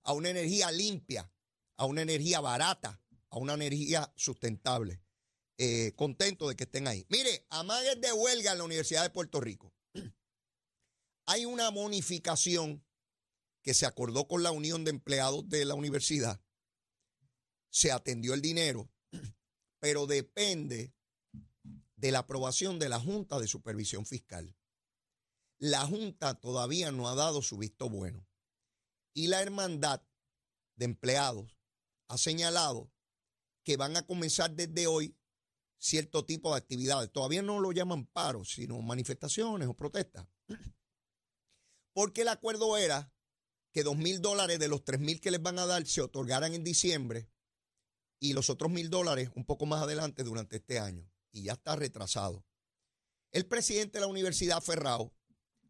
a 0.02 0.14
una 0.14 0.30
energía 0.30 0.72
limpia, 0.72 1.32
a 1.76 1.84
una 1.84 2.02
energía 2.02 2.40
barata, 2.40 3.00
a 3.30 3.38
una 3.38 3.54
energía 3.54 4.12
sustentable. 4.16 5.00
Eh, 5.58 5.92
contento 5.94 6.48
de 6.48 6.56
que 6.56 6.64
estén 6.64 6.88
ahí. 6.88 7.06
Mire, 7.08 7.46
amagues 7.50 8.00
de 8.00 8.12
huelga 8.12 8.50
en 8.50 8.58
la 8.58 8.64
Universidad 8.64 9.04
de 9.04 9.10
Puerto 9.10 9.40
Rico. 9.40 9.72
Hay 11.26 11.44
una 11.44 11.68
bonificación 11.70 12.84
que 13.62 13.74
se 13.74 13.86
acordó 13.86 14.26
con 14.26 14.42
la 14.42 14.50
Unión 14.50 14.82
de 14.82 14.90
Empleados 14.90 15.48
de 15.48 15.64
la 15.64 15.74
universidad. 15.74 16.40
Se 17.76 17.92
atendió 17.92 18.32
el 18.32 18.40
dinero, 18.40 18.90
pero 19.80 20.06
depende 20.06 20.94
de 21.94 22.10
la 22.10 22.20
aprobación 22.20 22.78
de 22.78 22.88
la 22.88 22.98
Junta 22.98 23.38
de 23.38 23.46
Supervisión 23.46 24.06
Fiscal. 24.06 24.56
La 25.58 25.86
Junta 25.86 26.40
todavía 26.40 26.90
no 26.90 27.06
ha 27.06 27.14
dado 27.14 27.42
su 27.42 27.58
visto 27.58 27.90
bueno. 27.90 28.26
Y 29.12 29.26
la 29.26 29.42
Hermandad 29.42 30.00
de 30.76 30.86
Empleados 30.86 31.58
ha 32.08 32.16
señalado 32.16 32.90
que 33.62 33.76
van 33.76 33.98
a 33.98 34.06
comenzar 34.06 34.56
desde 34.56 34.86
hoy 34.86 35.14
cierto 35.76 36.24
tipo 36.24 36.52
de 36.52 36.56
actividades. 36.56 37.12
Todavía 37.12 37.42
no 37.42 37.60
lo 37.60 37.72
llaman 37.72 38.06
paros, 38.06 38.52
sino 38.52 38.80
manifestaciones 38.80 39.68
o 39.68 39.74
protestas. 39.74 40.26
Porque 41.92 42.22
el 42.22 42.28
acuerdo 42.28 42.78
era 42.78 43.12
que 43.70 43.82
dos 43.82 43.98
mil 43.98 44.22
dólares 44.22 44.58
de 44.58 44.68
los 44.68 44.82
tres 44.82 44.98
mil 44.98 45.20
que 45.20 45.30
les 45.30 45.42
van 45.42 45.58
a 45.58 45.66
dar 45.66 45.86
se 45.86 46.00
otorgaran 46.00 46.54
en 46.54 46.64
diciembre 46.64 47.28
y 48.18 48.32
los 48.32 48.50
otros 48.50 48.70
mil 48.70 48.90
dólares 48.90 49.30
un 49.34 49.44
poco 49.44 49.66
más 49.66 49.82
adelante 49.82 50.22
durante 50.22 50.56
este 50.56 50.78
año. 50.78 51.10
Y 51.32 51.44
ya 51.44 51.52
está 51.52 51.76
retrasado. 51.76 52.44
El 53.32 53.46
presidente 53.46 53.98
de 53.98 54.00
la 54.00 54.06
Universidad 54.06 54.62
Ferrao 54.62 55.12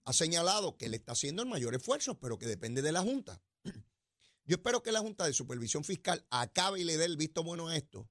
ha 0.04 0.12
señalado 0.12 0.76
que 0.76 0.86
él 0.86 0.94
está 0.94 1.12
haciendo 1.12 1.42
el 1.42 1.48
mayor 1.48 1.74
esfuerzo, 1.74 2.18
pero 2.20 2.38
que 2.38 2.46
depende 2.46 2.82
de 2.82 2.92
la 2.92 3.02
Junta. 3.02 3.42
Yo 4.44 4.56
espero 4.56 4.82
que 4.82 4.92
la 4.92 5.00
Junta 5.00 5.26
de 5.26 5.32
Supervisión 5.32 5.82
Fiscal 5.82 6.24
acabe 6.30 6.80
y 6.80 6.84
le 6.84 6.96
dé 6.96 7.06
el 7.06 7.16
visto 7.16 7.42
bueno 7.42 7.68
a 7.68 7.76
esto, 7.76 8.08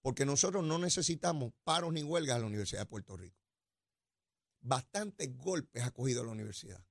porque 0.00 0.24
nosotros 0.24 0.62
no 0.64 0.78
necesitamos 0.78 1.52
paros 1.64 1.92
ni 1.92 2.04
huelgas 2.04 2.36
en 2.36 2.42
la 2.42 2.48
Universidad 2.48 2.82
de 2.82 2.86
Puerto 2.86 3.16
Rico. 3.16 3.40
bastantes 4.60 5.36
golpes 5.36 5.82
ha 5.82 5.90
cogido 5.90 6.22
la 6.22 6.30
universidad 6.30 6.84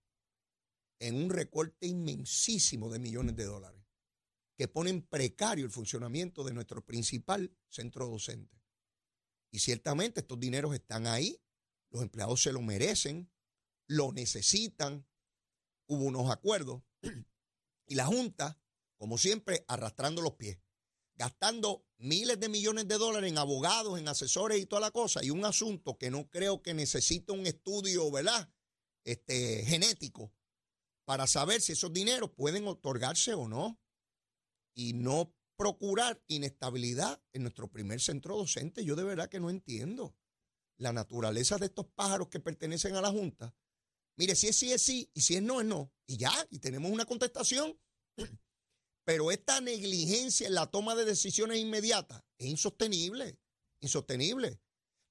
en 1.00 1.16
un 1.16 1.30
recorte 1.30 1.88
inmensísimo 1.88 2.90
de 2.90 3.00
millones 3.00 3.38
de 3.38 3.46
dólares 3.46 3.81
que 4.58 4.68
pone 4.68 4.90
en 4.90 5.02
precario 5.02 5.66
el 5.66 5.72
funcionamiento 5.72 6.44
de 6.44 6.54
nuestro 6.54 6.86
principal 6.86 7.56
centro 7.68 8.08
docente. 8.08 8.62
Y 9.52 9.60
ciertamente 9.60 10.22
estos 10.22 10.40
dineros 10.40 10.74
están 10.74 11.08
ahí, 11.08 11.42
los 11.90 12.02
empleados 12.02 12.42
se 12.42 12.54
lo 12.54 12.62
merecen, 12.62 13.30
lo 13.88 14.14
necesitan, 14.14 15.06
hubo 15.88 16.06
unos 16.06 16.32
acuerdos 16.32 16.84
y 17.86 17.96
la 17.96 18.06
Junta, 18.06 18.58
como 18.98 19.18
siempre, 19.18 19.66
arrastrando 19.68 20.22
los 20.22 20.36
pies, 20.36 20.60
gastando 21.16 21.86
miles 21.98 22.40
de 22.40 22.48
millones 22.48 22.88
de 22.88 22.98
dólares 22.98 23.30
en 23.30 23.38
abogados, 23.38 24.00
en 24.00 24.08
asesores 24.08 24.62
y 24.62 24.66
toda 24.66 24.80
la 24.80 24.92
cosa, 24.92 25.24
y 25.24 25.30
un 25.30 25.44
asunto 25.44 25.98
que 25.98 26.10
no 26.10 26.30
creo 26.30 26.62
que 26.62 26.74
necesite 26.74 27.34
un 27.34 27.46
estudio, 27.46 28.10
¿verdad? 28.10 28.50
Este, 29.04 29.66
genético, 29.66 30.34
para 31.04 31.28
saber 31.28 31.62
si 31.62 31.74
esos 31.74 31.92
dineros 31.92 32.32
pueden 32.32 32.68
otorgarse 32.68 33.34
o 33.34 33.50
no, 33.50 33.80
y 34.74 34.94
no 34.94 35.36
procurar 35.58 36.24
inestabilidad 36.28 37.22
en 37.34 37.44
nuestro 37.44 37.72
primer 37.72 38.02
centro 38.02 38.36
docente. 38.38 38.84
Yo 38.84 38.96
de 38.96 39.04
verdad 39.04 39.30
que 39.30 39.40
no 39.40 39.50
entiendo 39.50 40.16
la 40.78 40.94
naturaleza 40.94 41.58
de 41.58 41.68
estos 41.68 41.86
pájaros 41.88 42.30
que 42.30 42.40
pertenecen 42.40 42.96
a 42.96 43.02
la 43.02 43.12
Junta. 43.12 43.56
Mire, 44.18 44.36
si 44.36 44.48
es 44.48 44.56
sí, 44.56 44.72
es 44.72 44.82
sí, 44.82 45.10
y 45.14 45.22
si 45.22 45.36
es 45.36 45.44
no, 45.44 45.62
es 45.62 45.68
no. 45.68 45.94
Y 46.08 46.18
ya, 46.18 46.34
y 46.50 46.60
tenemos 46.60 46.92
una 46.92 47.06
contestación. 47.06 47.80
Pero 49.06 49.32
esta 49.32 49.62
negligencia 49.62 50.48
en 50.48 50.56
la 50.56 50.70
toma 50.70 50.96
de 50.96 51.06
decisiones 51.06 51.60
inmediatas 51.60 52.24
es 52.38 52.48
insostenible, 52.48 53.40
insostenible. 53.80 54.60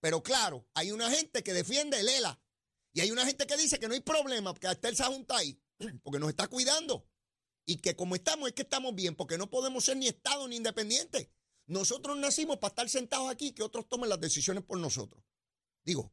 Pero 0.00 0.22
claro, 0.22 0.66
hay 0.74 0.92
una 0.92 1.10
gente 1.10 1.42
que 1.42 1.52
defiende 1.52 2.00
el 2.00 2.08
ELA 2.08 2.40
y 2.92 3.00
hay 3.00 3.10
una 3.10 3.26
gente 3.26 3.46
que 3.46 3.56
dice 3.56 3.78
que 3.78 3.88
no 3.88 3.94
hay 3.94 4.00
problema, 4.00 4.52
porque 4.52 4.68
hasta 4.68 4.88
él 4.88 4.96
se 4.96 5.04
junta 5.04 5.36
ahí, 5.36 5.60
porque 6.02 6.18
nos 6.18 6.30
está 6.30 6.48
cuidando. 6.48 7.06
Y 7.70 7.76
que 7.76 7.94
como 7.94 8.16
estamos 8.16 8.48
es 8.48 8.54
que 8.54 8.62
estamos 8.62 8.96
bien, 8.96 9.14
porque 9.14 9.38
no 9.38 9.48
podemos 9.48 9.84
ser 9.84 9.96
ni 9.96 10.08
Estado 10.08 10.48
ni 10.48 10.56
independientes. 10.56 11.28
Nosotros 11.68 12.18
nacimos 12.18 12.56
para 12.56 12.70
estar 12.70 12.88
sentados 12.88 13.30
aquí, 13.30 13.52
que 13.52 13.62
otros 13.62 13.88
tomen 13.88 14.08
las 14.10 14.20
decisiones 14.20 14.64
por 14.64 14.76
nosotros. 14.78 15.22
Digo, 15.84 16.12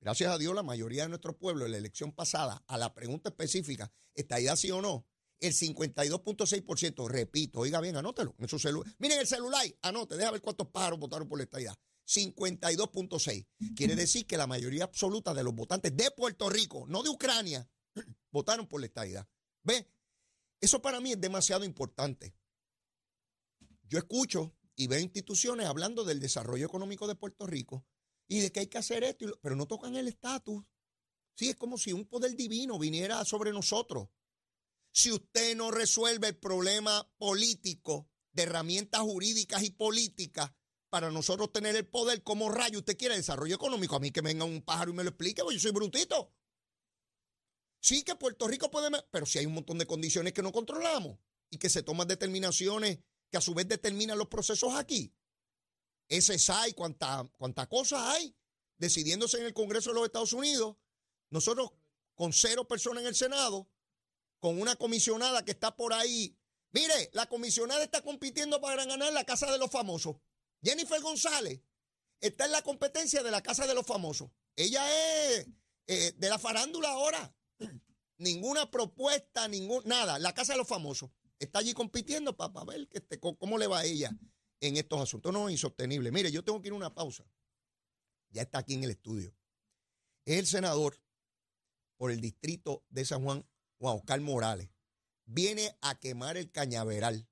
gracias 0.00 0.32
a 0.32 0.36
Dios, 0.36 0.52
la 0.52 0.64
mayoría 0.64 1.04
de 1.04 1.10
nuestro 1.10 1.38
pueblo 1.38 1.64
en 1.64 1.70
la 1.70 1.78
elección 1.78 2.10
pasada, 2.10 2.64
a 2.66 2.76
la 2.76 2.92
pregunta 2.92 3.28
específica, 3.28 3.92
¿está 4.14 4.34
ahí 4.34 4.48
sí 4.56 4.72
o 4.72 4.82
no? 4.82 5.06
el 5.38 5.52
52.6%, 5.52 7.08
repito, 7.08 7.60
oiga 7.60 7.80
bien, 7.80 7.94
anótelo 7.94 8.34
en 8.40 8.48
su 8.48 8.58
celular. 8.58 8.92
Miren 8.98 9.20
el 9.20 9.28
celular, 9.28 9.64
anote, 9.82 10.16
deja 10.16 10.32
ver 10.32 10.40
cuántos 10.40 10.66
pájaros 10.70 10.98
votaron 10.98 11.28
por 11.28 11.38
la 11.38 11.44
estadidad. 11.44 11.76
52.6. 12.08 13.46
Quiere 13.76 13.94
decir 13.94 14.26
que 14.26 14.36
la 14.36 14.48
mayoría 14.48 14.82
absoluta 14.82 15.32
de 15.34 15.44
los 15.44 15.54
votantes 15.54 15.96
de 15.96 16.10
Puerto 16.10 16.50
Rico, 16.50 16.84
no 16.88 17.04
de 17.04 17.10
Ucrania, 17.10 17.68
votaron 18.32 18.66
por 18.66 18.80
la 18.80 18.86
estadidad. 18.86 19.28
¿Ve? 19.62 19.86
Eso 20.60 20.80
para 20.80 21.00
mí 21.00 21.12
es 21.12 21.20
demasiado 21.20 21.64
importante. 21.64 22.34
Yo 23.84 23.98
escucho 23.98 24.54
y 24.74 24.86
veo 24.86 25.00
instituciones 25.00 25.66
hablando 25.66 26.04
del 26.04 26.20
desarrollo 26.20 26.66
económico 26.66 27.06
de 27.06 27.14
Puerto 27.14 27.46
Rico 27.46 27.86
y 28.28 28.40
de 28.40 28.50
que 28.50 28.60
hay 28.60 28.66
que 28.66 28.78
hacer 28.78 29.04
esto, 29.04 29.26
pero 29.40 29.56
no 29.56 29.66
tocan 29.66 29.96
el 29.96 30.08
estatus. 30.08 30.64
Sí, 31.34 31.50
es 31.50 31.56
como 31.56 31.78
si 31.78 31.92
un 31.92 32.06
poder 32.06 32.34
divino 32.34 32.78
viniera 32.78 33.24
sobre 33.24 33.52
nosotros 33.52 34.08
si 34.96 35.12
usted 35.12 35.54
no 35.54 35.70
resuelve 35.70 36.28
el 36.28 36.38
problema 36.38 37.06
político 37.18 38.08
de 38.32 38.44
herramientas 38.44 39.02
jurídicas 39.02 39.62
y 39.62 39.68
políticas 39.68 40.52
para 40.88 41.10
nosotros 41.10 41.52
tener 41.52 41.76
el 41.76 41.86
poder, 41.86 42.22
¿cómo 42.22 42.48
rayo 42.48 42.78
usted 42.78 42.96
quiere 42.96 43.14
desarrollo 43.14 43.56
económico? 43.56 43.94
A 43.94 44.00
mí 44.00 44.10
que 44.10 44.22
venga 44.22 44.46
un 44.46 44.62
pájaro 44.62 44.92
y 44.92 44.94
me 44.94 45.04
lo 45.04 45.10
explique, 45.10 45.42
porque 45.42 45.56
yo 45.56 45.60
soy 45.60 45.72
brutito. 45.72 46.32
Sí 47.86 48.02
que 48.02 48.16
Puerto 48.16 48.48
Rico 48.48 48.68
puede, 48.68 48.90
pero 49.12 49.26
si 49.26 49.38
hay 49.38 49.46
un 49.46 49.54
montón 49.54 49.78
de 49.78 49.86
condiciones 49.86 50.32
que 50.32 50.42
no 50.42 50.50
controlamos 50.50 51.20
y 51.50 51.58
que 51.58 51.70
se 51.70 51.84
toman 51.84 52.08
determinaciones 52.08 52.98
que 53.30 53.36
a 53.36 53.40
su 53.40 53.54
vez 53.54 53.68
determinan 53.68 54.18
los 54.18 54.26
procesos 54.26 54.74
aquí. 54.74 55.14
Ese 56.08 56.36
SAI, 56.36 56.72
cuántas 56.72 57.30
cuánta 57.38 57.68
cosas 57.68 58.00
hay 58.00 58.36
decidiéndose 58.76 59.38
en 59.38 59.46
el 59.46 59.54
Congreso 59.54 59.90
de 59.90 59.94
los 59.94 60.06
Estados 60.06 60.32
Unidos. 60.32 60.74
Nosotros 61.30 61.74
con 62.16 62.32
cero 62.32 62.66
personas 62.66 63.02
en 63.02 63.06
el 63.06 63.14
Senado 63.14 63.70
con 64.40 64.60
una 64.60 64.74
comisionada 64.74 65.44
que 65.44 65.52
está 65.52 65.76
por 65.76 65.92
ahí. 65.92 66.36
Mire, 66.72 67.10
la 67.12 67.26
comisionada 67.26 67.84
está 67.84 68.02
compitiendo 68.02 68.60
para 68.60 68.84
ganar 68.84 69.12
la 69.12 69.22
Casa 69.22 69.48
de 69.52 69.58
los 69.58 69.70
Famosos. 69.70 70.16
Jennifer 70.60 71.00
González 71.00 71.60
está 72.20 72.46
en 72.46 72.50
la 72.50 72.62
competencia 72.62 73.22
de 73.22 73.30
la 73.30 73.44
Casa 73.44 73.64
de 73.64 73.74
los 73.74 73.86
Famosos. 73.86 74.28
Ella 74.56 74.84
es 74.90 75.46
eh, 75.86 76.14
de 76.16 76.28
la 76.28 76.40
farándula 76.40 76.88
ahora. 76.90 77.32
Ninguna 78.18 78.70
propuesta, 78.70 79.46
ningún, 79.48 79.82
nada. 79.84 80.18
La 80.18 80.32
Casa 80.32 80.52
de 80.54 80.58
los 80.58 80.68
Famosos. 80.68 81.10
Está 81.38 81.58
allí 81.58 81.74
compitiendo 81.74 82.36
para, 82.36 82.64
ver 82.64 82.88
que 82.88 82.98
este, 82.98 83.20
cómo 83.20 83.58
le 83.58 83.66
va 83.66 83.80
a 83.80 83.84
ella 83.84 84.10
en 84.60 84.76
estos 84.76 85.00
asuntos. 85.00 85.32
No, 85.32 85.50
insostenible. 85.50 86.10
Mire, 86.10 86.32
yo 86.32 86.42
tengo 86.42 86.60
que 86.62 86.68
ir 86.68 86.72
a 86.72 86.76
una 86.76 86.94
pausa. 86.94 87.24
Ya 88.30 88.42
está 88.42 88.58
aquí 88.58 88.74
en 88.74 88.84
el 88.84 88.90
estudio. 88.90 89.34
Es 90.24 90.38
el 90.38 90.46
senador 90.46 90.98
por 91.96 92.10
el 92.10 92.20
distrito 92.20 92.84
de 92.88 93.04
San 93.04 93.22
Juan, 93.22 93.46
Juan 93.78 93.96
Oscar 93.96 94.20
Morales, 94.20 94.68
viene 95.24 95.76
a 95.80 95.98
quemar 95.98 96.36
el 96.36 96.50
cañaveral. 96.50 97.28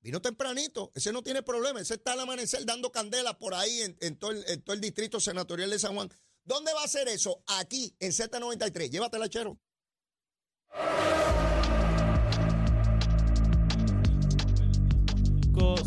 Vino 0.00 0.20
tempranito, 0.20 0.92
ese 0.94 1.12
no 1.12 1.22
tiene 1.22 1.42
problema, 1.42 1.80
ese 1.80 1.94
está 1.94 2.12
al 2.12 2.20
amanecer 2.20 2.66
dando 2.66 2.92
candela 2.92 3.38
por 3.38 3.54
ahí 3.54 3.80
en, 3.80 3.96
en, 4.00 4.18
todo 4.18 4.32
el, 4.32 4.80
distrito 4.80 5.18
senatorial 5.18 5.70
de 5.70 5.78
San 5.78 5.94
Juan. 5.94 6.10
¿Dónde 6.44 6.72
va 6.74 6.82
a 6.84 6.88
ser 6.88 7.08
eso? 7.08 7.42
Aquí, 7.46 7.96
en 7.98 8.12
Z93. 8.12 8.90
Llévatela, 8.90 9.28
chero. 9.28 9.58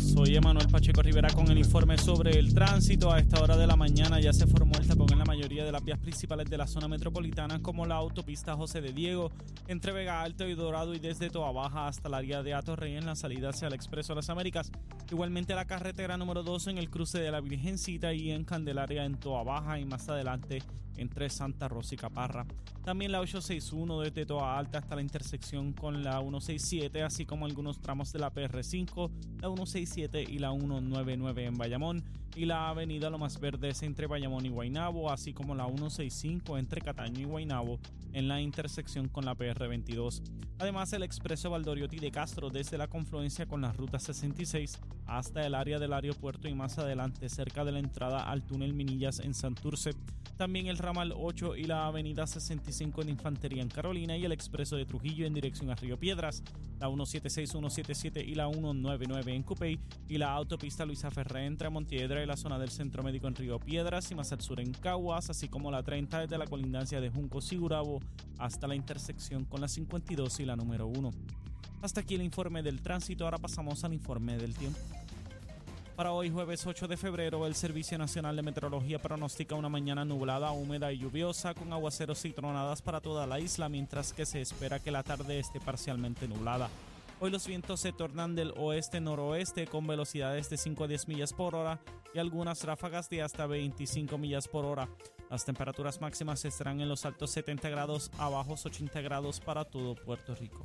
Soy 0.08 0.34
Emanuel 0.34 0.68
Pacheco 0.68 1.02
Rivera 1.02 1.28
con 1.28 1.50
el 1.50 1.58
informe 1.58 1.98
sobre 1.98 2.38
el 2.38 2.54
tránsito. 2.54 3.12
A 3.12 3.18
esta 3.18 3.42
hora 3.42 3.58
de 3.58 3.66
la 3.66 3.76
mañana 3.76 4.18
ya 4.18 4.32
se 4.32 4.46
formó 4.46 4.72
el 4.78 4.88
tapón 4.88 5.12
en 5.12 5.18
la 5.18 5.24
mayoría 5.26 5.64
de 5.64 5.70
las 5.70 5.84
vías 5.84 5.98
principales 5.98 6.48
de 6.48 6.56
la 6.56 6.66
zona 6.66 6.88
metropolitana, 6.88 7.60
como 7.60 7.84
la 7.84 7.96
autopista 7.96 8.56
José 8.56 8.80
de 8.80 8.92
Diego, 8.92 9.30
entre 9.66 9.92
Vega 9.92 10.22
Alto 10.22 10.48
y 10.48 10.54
Dorado 10.54 10.94
y 10.94 10.98
desde 10.98 11.28
Toa 11.28 11.52
Baja 11.52 11.88
hasta 11.88 12.08
el 12.08 12.14
área 12.14 12.42
de 12.42 12.54
Atorrey 12.54 12.96
en 12.96 13.04
la 13.04 13.16
salida 13.16 13.50
hacia 13.50 13.68
el 13.68 13.74
Expreso 13.74 14.14
de 14.14 14.16
las 14.16 14.30
Américas. 14.30 14.72
Igualmente 15.10 15.54
la 15.54 15.66
carretera 15.66 16.16
número 16.16 16.42
2 16.42 16.68
en 16.68 16.78
el 16.78 16.88
cruce 16.88 17.18
de 17.18 17.30
la 17.30 17.42
Virgencita 17.42 18.14
y 18.14 18.30
en 18.30 18.44
Candelaria 18.44 19.04
en 19.04 19.16
Toa 19.16 19.42
Baja 19.42 19.78
y 19.78 19.84
más 19.84 20.08
adelante 20.08 20.62
entre 20.98 21.30
Santa 21.30 21.68
Rosa 21.68 21.94
y 21.94 21.98
Caparra. 21.98 22.46
También 22.84 23.12
la 23.12 23.20
861 23.20 24.00
desde 24.00 24.26
Toa 24.26 24.58
Alta 24.58 24.78
hasta 24.78 24.96
la 24.96 25.02
intersección 25.02 25.72
con 25.72 26.02
la 26.02 26.20
167, 26.20 27.02
así 27.02 27.24
como 27.24 27.46
algunos 27.46 27.80
tramos 27.80 28.12
de 28.12 28.18
la 28.18 28.32
PR5, 28.32 29.10
la 29.40 29.48
167 29.48 30.24
y 30.28 30.38
la 30.38 30.50
199 30.50 31.44
en 31.44 31.54
Bayamón, 31.54 32.04
y 32.34 32.44
la 32.44 32.68
avenida 32.68 33.10
Lo 33.10 33.18
Más 33.18 33.40
Verdes 33.40 33.82
entre 33.82 34.06
Bayamón 34.06 34.46
y 34.46 34.50
Guaynabo, 34.50 35.10
así 35.10 35.32
como 35.32 35.54
la 35.54 35.66
165 35.66 36.58
entre 36.58 36.80
Cataño 36.80 37.20
y 37.20 37.24
Guaynabo 37.24 37.78
en 38.12 38.28
la 38.28 38.40
intersección 38.40 39.08
con 39.08 39.24
la 39.24 39.34
PR22. 39.34 40.22
Además, 40.58 40.92
el 40.92 41.02
expreso 41.02 41.50
Valdoriotti 41.50 41.98
de 41.98 42.10
Castro 42.10 42.50
desde 42.50 42.78
la 42.78 42.88
confluencia 42.88 43.46
con 43.46 43.60
la 43.60 43.72
ruta 43.72 43.98
66 43.98 44.78
hasta 45.08 45.44
el 45.44 45.54
área 45.54 45.78
del 45.78 45.92
aeropuerto 45.92 46.48
y 46.48 46.54
más 46.54 46.78
adelante 46.78 47.28
cerca 47.28 47.64
de 47.64 47.72
la 47.72 47.78
entrada 47.78 48.30
al 48.30 48.44
túnel 48.44 48.74
Minillas 48.74 49.20
en 49.20 49.34
Santurce. 49.34 49.90
También 50.36 50.68
el 50.68 50.78
ramal 50.78 51.12
8 51.16 51.56
y 51.56 51.64
la 51.64 51.86
avenida 51.86 52.26
65 52.26 53.02
en 53.02 53.08
Infantería 53.08 53.60
en 53.60 53.68
Carolina 53.68 54.16
y 54.16 54.24
el 54.24 54.30
expreso 54.30 54.76
de 54.76 54.84
Trujillo 54.84 55.26
en 55.26 55.34
dirección 55.34 55.70
a 55.70 55.74
Río 55.74 55.98
Piedras, 55.98 56.44
la 56.78 56.86
176, 56.86 57.50
177 57.50 58.24
y 58.24 58.36
la 58.36 58.48
199 58.48 59.34
en 59.34 59.42
Cupey 59.42 59.80
y 60.08 60.18
la 60.18 60.30
autopista 60.32 60.84
Luisa 60.84 61.10
Ferré 61.10 61.46
entre 61.46 61.70
Montiedra 61.70 62.22
y 62.22 62.26
la 62.26 62.36
zona 62.36 62.58
del 62.58 62.70
Centro 62.70 63.02
Médico 63.02 63.26
en 63.26 63.34
Río 63.34 63.58
Piedras 63.58 64.12
y 64.12 64.14
más 64.14 64.30
al 64.30 64.40
sur 64.40 64.60
en 64.60 64.72
Caguas, 64.72 65.28
así 65.30 65.48
como 65.48 65.72
la 65.72 65.82
30 65.82 66.20
desde 66.20 66.38
la 66.38 66.46
colindancia 66.46 67.00
de 67.00 67.10
Junco 67.10 67.40
Sigurabo 67.40 67.98
hasta 68.38 68.68
la 68.68 68.76
intersección 68.76 69.44
con 69.44 69.60
la 69.60 69.68
52 69.68 70.38
y 70.38 70.44
la 70.44 70.54
número 70.54 70.86
1. 70.86 71.10
Hasta 71.80 72.00
aquí 72.00 72.16
el 72.16 72.22
informe 72.22 72.62
del 72.62 72.82
tránsito, 72.82 73.24
ahora 73.24 73.38
pasamos 73.38 73.84
al 73.84 73.92
informe 73.92 74.36
del 74.36 74.54
tiempo. 74.54 74.80
Para 75.94 76.12
hoy 76.12 76.30
jueves 76.30 76.66
8 76.66 76.86
de 76.88 76.96
febrero, 76.96 77.46
el 77.46 77.54
Servicio 77.54 77.98
Nacional 77.98 78.36
de 78.36 78.42
Meteorología 78.42 79.00
pronostica 79.00 79.54
una 79.54 79.68
mañana 79.68 80.04
nublada, 80.04 80.52
húmeda 80.52 80.92
y 80.92 80.98
lluviosa 80.98 81.54
con 81.54 81.72
aguaceros 81.72 82.24
y 82.24 82.32
tronadas 82.32 82.82
para 82.82 83.00
toda 83.00 83.26
la 83.26 83.40
isla, 83.40 83.68
mientras 83.68 84.12
que 84.12 84.26
se 84.26 84.40
espera 84.40 84.80
que 84.80 84.90
la 84.90 85.02
tarde 85.02 85.38
esté 85.38 85.60
parcialmente 85.60 86.28
nublada. 86.28 86.68
Hoy 87.20 87.30
los 87.30 87.48
vientos 87.48 87.80
se 87.80 87.92
tornan 87.92 88.36
del 88.36 88.52
oeste-noroeste 88.56 89.66
con 89.66 89.88
velocidades 89.88 90.48
de 90.50 90.56
5 90.56 90.84
a 90.84 90.86
10 90.86 91.08
millas 91.08 91.32
por 91.32 91.56
hora 91.56 91.80
y 92.14 92.20
algunas 92.20 92.62
ráfagas 92.62 93.08
de 93.08 93.22
hasta 93.22 93.46
25 93.46 94.18
millas 94.18 94.46
por 94.46 94.64
hora. 94.64 94.88
Las 95.28 95.44
temperaturas 95.44 96.00
máximas 96.00 96.44
estarán 96.44 96.80
en 96.80 96.88
los 96.88 97.04
altos 97.04 97.32
70 97.32 97.68
grados 97.70 98.12
a 98.18 98.28
bajos 98.28 98.64
80 98.66 99.00
grados 99.00 99.40
para 99.40 99.64
todo 99.64 99.96
Puerto 99.96 100.34
Rico. 100.36 100.64